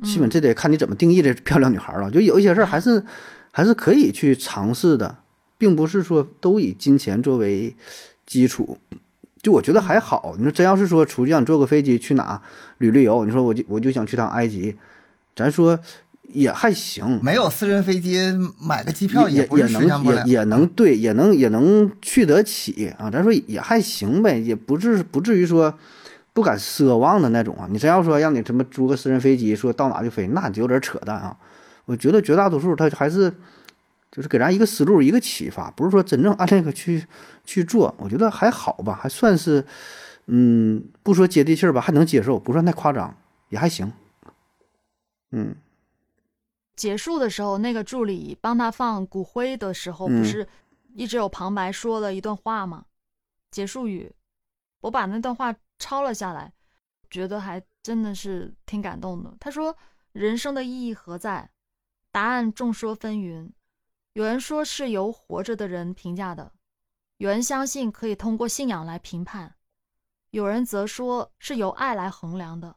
[0.04, 2.10] 亲吻这得看你怎么定义这漂亮女孩儿了。
[2.10, 3.02] 就有一些事儿还是
[3.50, 5.16] 还是可以去尝试的，
[5.56, 7.74] 并不是说都以金钱作为
[8.26, 8.76] 基础。
[9.42, 12.42] 就我觉得还好，你说真要是说出去让你坐个飞机去哪
[12.76, 14.76] 旅旅游，你说我就我就想去趟埃及，
[15.34, 15.80] 咱说
[16.32, 18.18] 也还行，没有私人飞机
[18.60, 20.04] 买个机票也也能。
[20.04, 23.10] 也也能对，也能也能去得起啊。
[23.10, 25.72] 咱说也还行呗，也不至不至于说
[26.32, 27.66] 不敢奢望的那种啊。
[27.70, 31.36] 你真要说让你什么租个私人飞机，说到哪就飞，那就有点扯淡啊。
[31.84, 33.32] 我觉得绝大多数他还是
[34.12, 37.04] 就是给咱一个思路，一个启发，不是说真正按那个去
[37.44, 37.94] 去做。
[37.98, 39.64] 我觉得还好吧，还算是
[40.26, 43.16] 嗯，不说接地气儿吧，还能接受，不算太夸张，
[43.48, 43.92] 也还行。
[45.32, 45.54] 嗯
[46.80, 50.48] 结束的时候，那个助理帮他放骨灰的时候，嗯不是
[50.94, 52.86] 一直有旁白说了一段话吗？
[53.50, 54.10] 结束语，
[54.80, 56.50] 我把那段话抄了下来，
[57.10, 59.36] 觉得还真的是挺感动的。
[59.38, 59.76] 他说
[60.12, 61.50] ：“人生的意义何在？
[62.10, 63.52] 答案众说纷纭。
[64.14, 66.50] 有人说是由活着的人评价的，
[67.18, 69.54] 有人相信可以通过信仰来评判，
[70.30, 72.74] 有人则说是由爱来衡量的，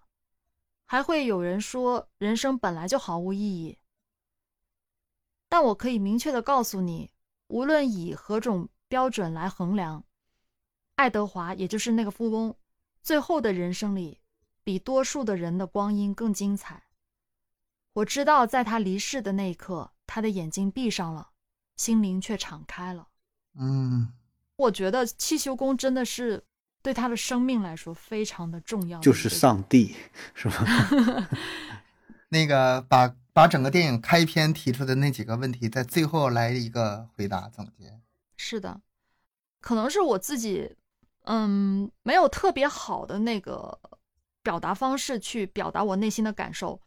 [0.86, 3.78] 还会有人说人生本来就毫无意义。”
[5.54, 7.12] 但我可以明确的告诉你，
[7.46, 10.04] 无论以何种标准来衡量，
[10.96, 12.56] 爱德华也就是那个富翁，
[13.04, 14.20] 最后的人生里，
[14.64, 16.86] 比多数的人的光阴更精彩。
[17.94, 21.30] 我知道，在他离世的那一刻，他的眼睛闭上了，
[21.78, 23.10] 心灵却敞开了。
[23.60, 24.12] 嗯，
[24.56, 26.44] 我觉得汽修工真的是
[26.82, 29.96] 对他的生命来说非常的重要的，就是上帝，
[30.34, 30.66] 是吧？
[32.30, 38.00] 那个把把整个电影开篇提出的那几个问题，在最后来一个回答总结。
[38.38, 38.80] 是的，
[39.60, 40.76] 可能是我自己，
[41.24, 43.80] 嗯，没有特别好的那个
[44.44, 46.80] 表达方式去表达我内心的感受。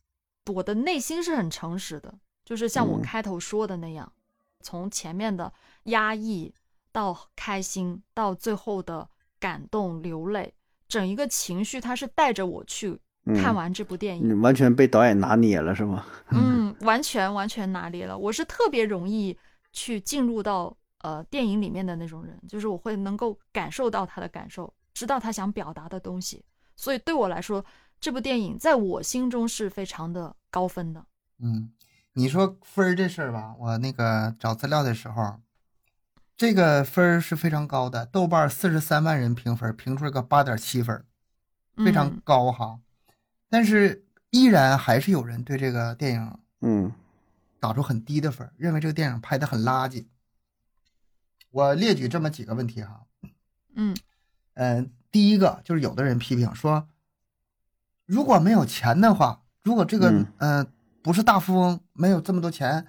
[0.52, 4.12] 我的内心是很诚实的，就是像我嗯开头说的那样，
[4.60, 5.52] 从前面的
[5.84, 6.54] 压抑
[6.92, 10.54] 到开心，到最后的感动流泪，
[10.86, 13.00] 整一个情绪它是带着我去
[13.34, 14.28] 看完这部电影。
[14.28, 16.04] 你完全被导演拿捏了，是吗？
[16.30, 18.16] 嗯，完全完全拿捏了。
[18.16, 19.36] 我是特别容易
[19.72, 26.44] 去进入到呃电影里面的那种人，就是我会能够感受到他的感受，知道他想表达的东西。
[26.76, 27.64] 所以对我来说，
[27.98, 31.04] 这部电影在我心中是非常的高分的。
[31.40, 31.70] 嗯，
[32.12, 35.40] 你说分儿这事儿吧，我那个找资料的时候，
[36.36, 41.04] 这个分儿是非常高的，豆瓣四十三万人评分，评出了个八点七分，
[41.76, 42.78] 非常嗯高哈。
[43.48, 46.92] 但是依然还是有人对这个电影嗯
[47.60, 50.06] 打出很低的分，认为这个电影拍的很垃圾。
[51.50, 53.06] 我列举这么几个问题哈，
[53.74, 53.96] 嗯
[54.54, 56.88] 嗯，第一个就是有的人批评说，
[58.04, 60.66] 如果没有钱的话，如果这个嗯呃
[61.02, 62.88] 不是大富翁，没有这么多钱，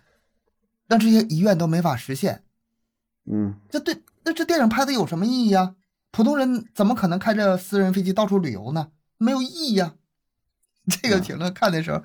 [0.87, 2.43] 那这些遗愿都没法实现。
[3.25, 5.75] 嗯，这对，那这电影拍的有什么意义啊？
[6.11, 8.91] 普通人怎么可能开着私人飞机到处旅游呢？
[9.17, 9.95] 没有意义呀。
[11.01, 12.03] 这个评论看的时候，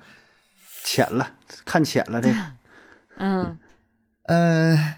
[0.83, 2.35] 浅了，看浅了这个。
[3.17, 3.57] 嗯
[4.23, 4.97] 呃，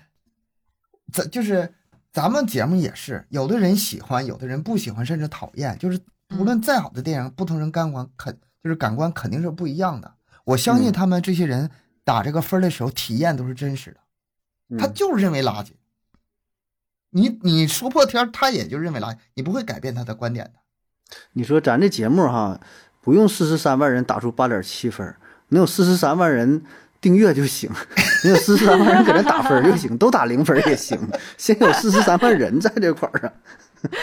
[1.11, 1.73] 咱就是
[2.11, 5.77] 咱们节目也是，有的人喜欢，有的人不喜欢，甚至讨厌。
[5.77, 5.99] 就是
[6.37, 10.15] 无论再好的电影，不同人感官肯就是感官肯定是不一样的。
[10.45, 11.69] 我相信嗯他们这些人
[12.03, 14.77] 打这个分的时候，体验都是真实的。
[14.77, 15.71] 他嗯就是认为垃圾。
[17.09, 20.53] 你你说破天，他也就认为垃圾，你不会改变他的观点的。
[21.33, 22.59] 你说咱这节目哈，
[23.05, 25.15] 不用四十三万人打出八点七分，
[25.49, 26.63] 能有四十三万人
[26.99, 27.69] 订阅就行，
[28.25, 30.99] 能有四十三万人给咱打分就行，都打零分也行。
[31.37, 33.29] 先有四十三万人在这块儿啊，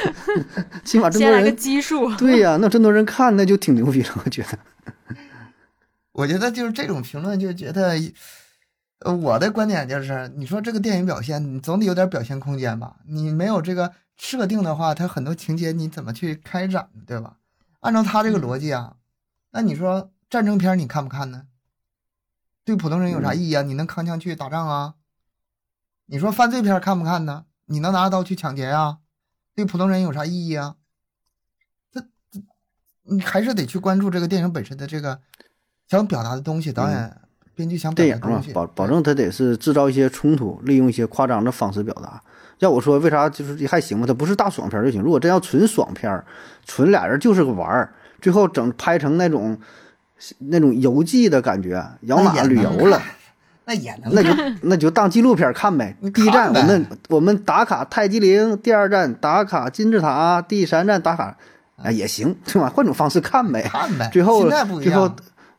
[0.84, 1.56] 起码这么先来个多人。
[1.56, 2.14] 基数。
[2.14, 4.56] 对呀、那这么多人看，那就挺牛逼了，我觉得。
[6.14, 7.98] 我觉得就是这种评论，就觉得，
[9.00, 12.94] 呃，我的观点就是，你说这个电影表现，你总得有点表现空间吧？
[13.08, 17.34] 你没有这个设定的话，它很多情节你怎么去开展，对吧？
[17.82, 18.96] 按照他这个逻辑啊，
[19.50, 21.46] 那你说战争片你看不看呢？
[22.64, 23.62] 对普通人有啥意义啊？
[23.62, 24.94] 你能扛枪去打仗啊？
[26.06, 27.44] 你说犯罪片看不看呢？
[27.66, 28.98] 你能拿刀去抢劫啊？
[29.54, 30.76] 对普通人有啥意义啊？
[31.90, 32.40] 这这，
[33.02, 35.20] 你还是得去关注这个电影本身的这个
[35.88, 37.20] 想表达的东西，导演、
[37.56, 42.22] 编剧想表达的东西，，保保证他得是制造一些冲突，利用一些夸张的方式表达。
[42.62, 44.06] 要我说，为啥就是还行吧？
[44.06, 45.02] 它不是大爽片儿就行。
[45.02, 46.24] 如果真要纯爽片儿，
[46.64, 49.58] 纯俩人就是个玩儿，最后整拍成那种
[50.38, 53.02] 那种游记的感觉，摇哪那也能旅游了，
[53.64, 56.10] 那也能那就那就当纪录片儿看呗你。
[56.10, 61.36] 第一站我们我们打卡泰姬陵，第二站打卡金字塔，第三站打卡，
[61.82, 62.68] 哎也行，是吧？
[62.72, 63.62] 换种方式看呗。
[63.62, 64.08] 看呗。
[64.12, 64.48] 最后
[64.80, 65.10] 最后，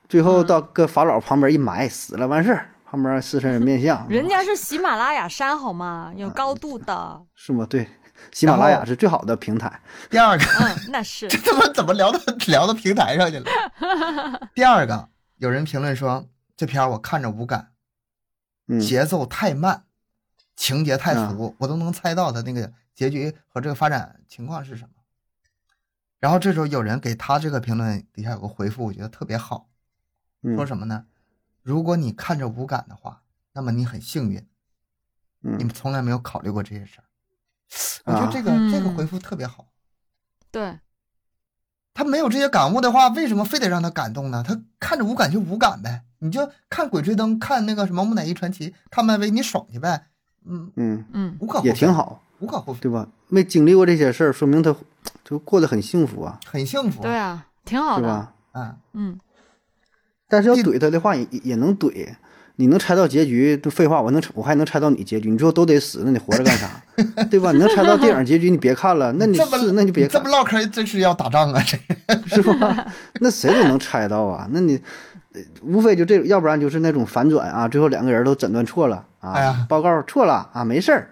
[0.08, 6.14] 最后到搁法老旁边一埋，死了完事儿，旁边四川人面相，人家是喜马拉雅山好吗？
[6.16, 7.26] 有高度的。
[7.34, 7.66] 是吗？
[7.68, 7.90] 对，
[8.32, 9.82] 喜马拉雅是最好的平台。
[10.12, 11.26] 第二个，嗯，那是。
[11.28, 13.50] 这他妈怎么聊到 聊到平台上去了？
[14.54, 17.72] 第二个，有人评论说这片我看着无感，
[18.68, 19.86] 嗯，节奏太慢，
[20.56, 24.90] 情节太啊俗，我都能猜到他那个结局和这个发展情况是什么。
[26.20, 29.68] 然后这时候有人给他这个评论底下有个回复，我觉得特别好，
[30.44, 31.06] 嗯说什么呢？
[31.64, 34.38] 如果你看着无感的话，那么你很幸运，
[35.40, 37.04] 你嗯们从来没有考虑过这些事儿。
[38.06, 39.66] 我觉得啊这个、嗯这个回复特别好。
[40.52, 40.80] 对，
[41.94, 44.44] 他没有这些感悟的话，为什么非得让他感动呢？
[44.46, 50.08] 他看着无感就无感呗，你就看《鬼吹灯》，看那个什么《木乃伊传奇》，看漫威，你爽去呗。
[50.46, 53.08] 嗯，嗯嗯，无可厚非也挺，好，无可厚非，对吧？
[53.30, 54.76] 没经历过这些事儿，说明他
[55.24, 57.02] 就过得很幸福啊，很幸福。
[57.02, 58.02] 对啊，挺好的。
[58.02, 58.34] 对吧？
[58.52, 59.20] 啊，嗯，
[60.34, 62.08] 但是要怼他的话，也也也能怼。
[62.56, 66.70] 你能猜到结局，都废话，我能我还能猜到你结局，你最后都得死，那你活着干啥？
[67.30, 67.52] 对吧？
[67.52, 71.64] 你能猜到电影结局，你别看了，那你是那你就别看这么，唠嗑，真是要打仗啊！
[72.28, 72.86] 这 是吧？
[73.20, 74.48] 那谁都能猜到啊。
[74.52, 74.80] 那你
[75.34, 81.10] 呃无非就这，要不然就是那种反转啊，最后两个人都诊断错了啊，报告错了啊，没事儿，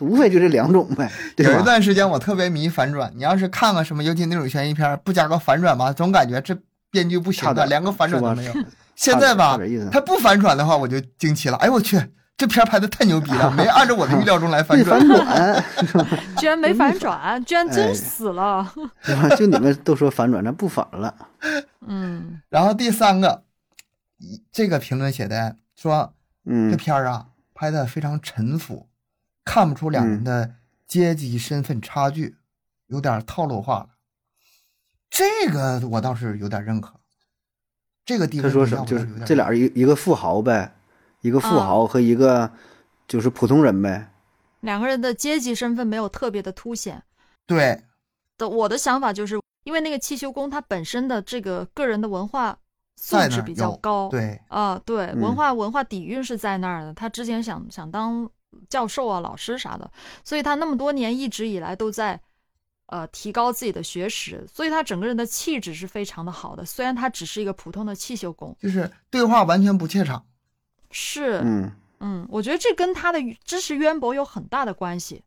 [0.00, 1.62] 无非就这两种呗，对有一？
[1.62, 6.56] 段时间我特别迷反转，你要是看个什么，尤其那种悬疑片，不加个反转吧，总感觉这
[6.90, 8.52] 编剧不行的，连个反转都没有。
[8.94, 9.58] 现在吧
[9.90, 11.56] 他不反转的话，我就惊奇了。
[11.56, 11.98] 哎呦我去，
[12.36, 15.08] 这片儿拍的太牛逼了，没按照我的预料中来反转反。
[15.08, 15.64] 转
[16.36, 18.70] 居然没反转，居然哎真死了。
[19.04, 19.34] 对吧？
[19.36, 21.14] 就你们都说反转，咱不反了。
[21.86, 23.44] 嗯然后第三个，
[24.18, 26.12] 一这个评论写的说
[26.44, 28.88] 这嗯片儿啊拍的非常沉浮，
[29.44, 30.50] 看不出两人的
[30.86, 32.36] 阶级身份差距，
[32.88, 33.86] 有点套路化了。
[35.10, 36.94] 这个我倒是有点认可。
[38.04, 38.86] 这个地他位比较说什么？
[38.86, 40.74] 就是这俩人一一个富豪呗，
[41.20, 42.50] 一个富啊豪和一个
[43.06, 44.10] 就是普通人呗。
[44.60, 47.02] 两个人的阶级身份没有特别的凸显。
[47.46, 47.82] 对
[48.38, 52.56] 的，我的想法就是因为那个汽修工他本身的这个个人的文化
[52.96, 56.92] 素质比较高，对啊、对，嗯文化文化底蕴是在那儿的。
[56.94, 58.28] 他之前想想当
[58.68, 59.90] 教授啊、老师啥的，
[60.24, 62.20] 所以他那么多年一直以来都在
[62.90, 66.64] 呃提高自己的学识，所以他整个人的气质是非常的好的。
[66.64, 70.24] 虽然他只是一个普通的汽修工，就是对话完全不怯场。
[70.90, 75.22] 是，嗯，嗯，我觉得这跟他的知识渊博有很大的关系。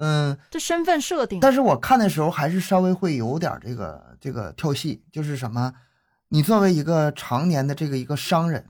[0.00, 5.72] 嗯，这身份设定，但是我看的时候还是稍微会有点这个这个跳戏，就是什么，
[6.28, 8.64] 你作为一个常年的这个一个商人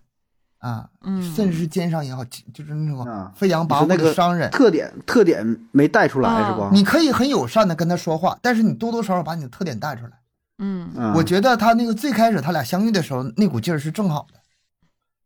[0.59, 6.71] 啊，嗯甚至是奸商也好，就是那种啊飞扬跋扈的商人，特点特点没带出来啊是吧？
[6.73, 10.13] 你可以很友善的跟他说话，但是你多多少少把你的特点带出来。
[10.59, 14.41] 嗯嗯我觉得他那个最开始他俩相遇的时候那股劲儿是正好的，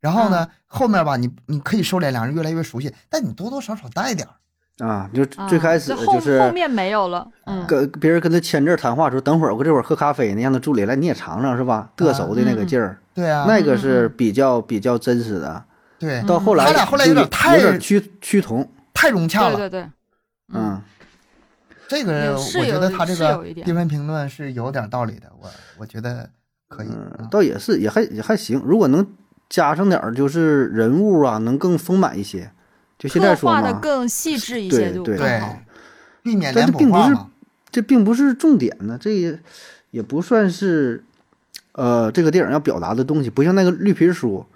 [0.01, 4.35] 然后呢，后面吧，你你可以收敛，两人越来越熟悉，但你多多少少带点儿。
[4.79, 11.91] 啊，就啊最开始就是后面没有了，嗯，跟别人跟他签字谈话说，等会儿我这会儿喝咖啡呢，让他助理来，你也尝尝是吧？
[11.95, 15.63] 得熟的那个劲儿，对啊，那个是比较比较真实的。
[15.99, 19.57] 对，到后来他俩后来有点太有点趋趋同，太融洽了。
[19.57, 19.91] 对对对，
[20.55, 20.81] 嗯，
[21.87, 25.49] 这个我觉得他这个低分评论是有点道理的，我
[25.79, 26.29] 我觉得
[26.69, 26.89] 可以。
[27.31, 28.61] 倒也是也还也还行。
[28.65, 29.07] 如果能
[29.49, 32.51] 加上点儿就是人物啊，能更丰满一些。
[33.03, 35.59] 就现在说嘛，画的更细致一些就对更对好。，
[36.23, 37.31] 避免脸但这并不是谱化嘛。
[37.73, 39.37] 这并不是重点呢，这也
[39.91, 41.03] 也不算是
[41.73, 44.47] 呃这个电影要表达的东西，不像那个绿皮书，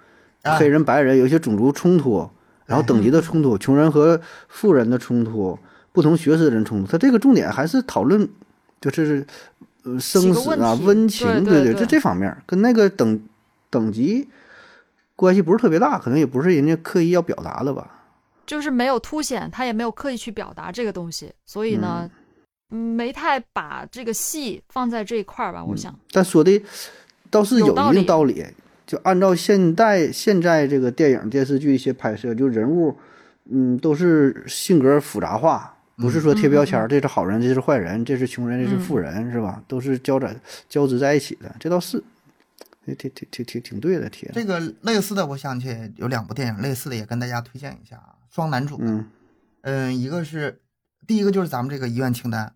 [0.43, 2.29] 啊黑人白人有一些种族冲突，
[2.67, 5.59] 然后等级的冲突，穷人和富人的冲突，
[5.91, 8.29] 不同学识的人冲突，他这个重点还是讨论
[8.79, 9.25] 就是
[9.83, 13.19] 呃生死啊、温情，对对对对这这方面跟那个等
[13.69, 14.29] 等级
[15.17, 17.96] 关系不是特别大，可能也不是人家刻意要表达的吧。
[18.47, 22.09] 就是没有凸显，他也没有刻意去表达这个东西，所以呢，
[22.71, 25.63] 嗯没太把这个戏放在这一块儿吧。
[25.63, 26.63] 我想，但说的
[27.29, 28.45] 倒是有一定道理道理，
[28.87, 32.97] 就按照现代现在这个电影电视剧一些拍摄，就人物，
[33.51, 39.61] 嗯，都是性格复杂化，不是说贴标签儿，这是好人，这是坏人，这是穷人，这是富人，是吧？
[39.67, 40.33] 都是交在
[40.69, 42.01] 交织在一起的，这倒是，
[42.85, 44.35] 挺挺挺挺挺挺对的贴的。
[44.35, 48.77] 这个类似的，我想起有两部电影，类似的也跟大家推荐一下啊，双男主。
[48.81, 49.09] 嗯
[49.61, 50.61] 嗯，一个是
[51.05, 52.55] 第一个就是咱们这个遗愿清单，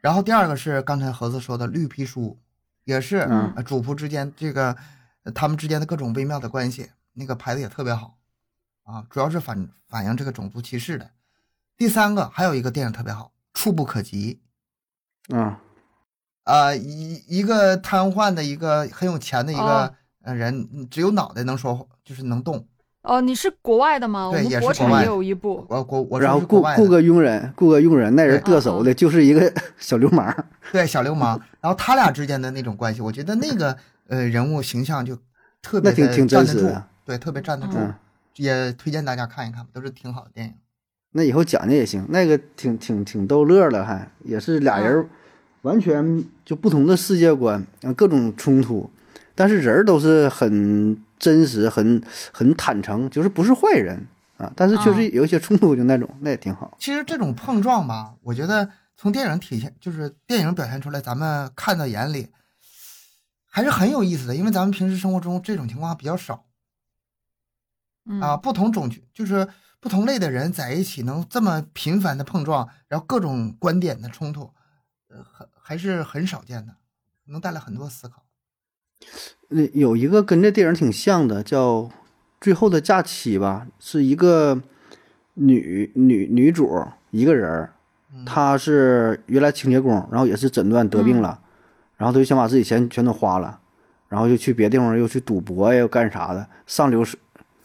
[0.00, 2.38] 然后第二个是刚才盒子说的绿皮书，
[2.84, 3.20] 也是、
[3.64, 4.76] 主仆之间这个
[5.22, 8.18] 呃他们之间的各种微妙的关系，那个拍的也特别好
[8.82, 11.10] 啊，主要是反反映这个种族歧视的。
[11.78, 14.42] 第三个还有一个电影特别好，《触不可及》
[15.36, 15.62] 啊
[16.44, 22.66] 啊，一一个瘫痪的一个很有钱的一个人，嗯只有脑袋能说话，就是能动。
[23.02, 24.28] 哦，你是国外的吗？
[24.28, 30.34] 我对们国产也有一部，我国我然后雇雇个佣人，雇个佣人，那人对得手的就是一个 小流氓。
[30.70, 33.76] 对小流氓，然后他俩之间的那种关系，我觉得那个
[34.08, 35.16] 呃人物形象就
[35.62, 37.94] 特别挺挺站得住真实的，对，特别站得住，嗯
[38.36, 40.54] 也推荐大家看一看，都是挺好的电影。
[41.12, 45.08] 那以后讲讲也行，那个挺挺挺逗乐的，还也是俩人
[45.62, 48.88] 完全就不同的世界观，啊，各种冲突，
[49.34, 52.02] 但是人儿都是很真实、很
[52.32, 54.04] 很坦诚，就是不是坏人
[54.38, 56.76] 啊，但是确实有一些冲突，就那种那也挺好。
[56.80, 62.30] 其实这种碰撞吧，我觉得从电影体现，就是电影表现出来，咱们看到眼里
[63.44, 66.46] 还是很有意思的，因为咱们平时生活中这种情况比较少
[68.06, 68.36] 嗯啊。
[68.36, 69.46] 不同种群就是
[69.78, 74.52] 不同类的人在一起能这么频繁的碰撞，然后各种观点的冲突，
[75.08, 76.76] 呃，很还是很少见的，
[77.24, 78.24] 能带来很多思考。
[79.50, 81.82] 那有一个跟这电影挺像的，叫
[82.40, 84.60] 《最后的假期》吧，是一个
[85.34, 87.68] 女女女主一个人，
[88.24, 91.38] 她是原来清洁工，然后也是诊断得病了，
[91.96, 93.58] 然后她就想把自己钱全都花了，
[94.08, 97.18] 然后又去别地方又去赌博呀，又干啥的，上流社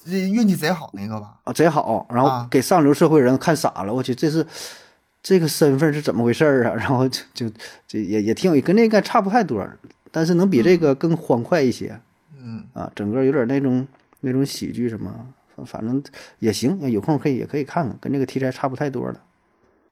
[0.03, 1.35] 这运气贼好那个吧？
[1.43, 4.45] 啊贼好，然后啊给上流社会人看傻了，我去，这是
[5.21, 6.73] 这个身份是怎么回事儿啊？
[6.77, 7.49] 然后就就
[7.87, 9.67] 就也也挺有，跟那个差不太多，
[10.15, 11.99] 但是能比这个更欢快一些。
[12.37, 13.85] 嗯，啊，整个有点那种
[14.21, 15.13] 那种喜剧什么，
[15.53, 16.01] 反反正
[16.39, 19.19] 也行，有空可以也可以看看，跟这个题材差不太多的。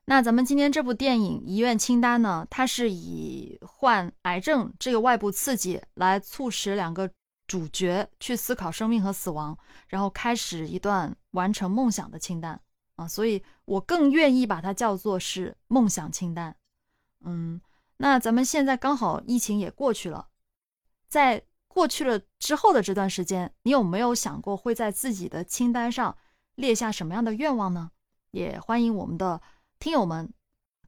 [0.06, 7.10] 那咱们今天这部电影《遗愿清单》呢，它是以患癌症这个外部刺激来促使两个
[7.46, 9.58] 主角去思考生命和死亡，
[9.90, 12.58] 然后开始一段完成梦想的清单
[12.96, 16.56] 啊，所以我更愿意把它叫做是梦想清单。
[17.26, 17.60] 嗯，
[18.04, 20.28] 那咱们现在刚好疫情也过去了，
[21.08, 26.18] 在过去了之后的这段时间，你有没有想过会在自己的清单上
[26.56, 27.92] 列下什么样的愿望呢？
[28.32, 29.42] 也欢迎我们的
[29.80, 30.34] 听友们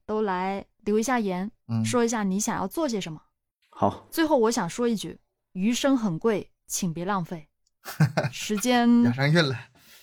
[0.04, 3.22] 都来留一下言，嗯说一下你想要做些什么。
[3.70, 5.18] 好，最后，我想说一句：
[5.52, 7.48] 余生很贵，请别浪费。
[8.30, 9.58] 时间押上韵了。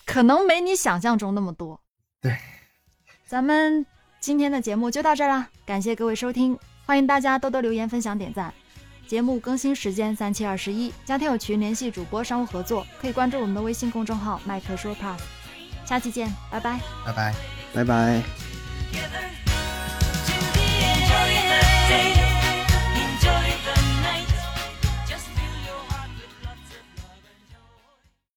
[0.07, 1.80] 可能没你想象中那么多。
[2.20, 2.36] 对，
[3.28, 3.86] 咱们
[4.20, 8.54] 今天的节目就到这儿啦，感谢各位收听，欢迎大家多多留言、分享、点赞。
[9.08, 15.20] 节目更新时间三七二十一，加听友群联系主播商务合作，可以关注我们的微信公众号麦克说 Plus。
[15.86, 16.80] 下期见，拜拜。
[17.06, 17.36] 拜拜。
[17.74, 18.24] 拜拜。
[18.92, 19.43] Together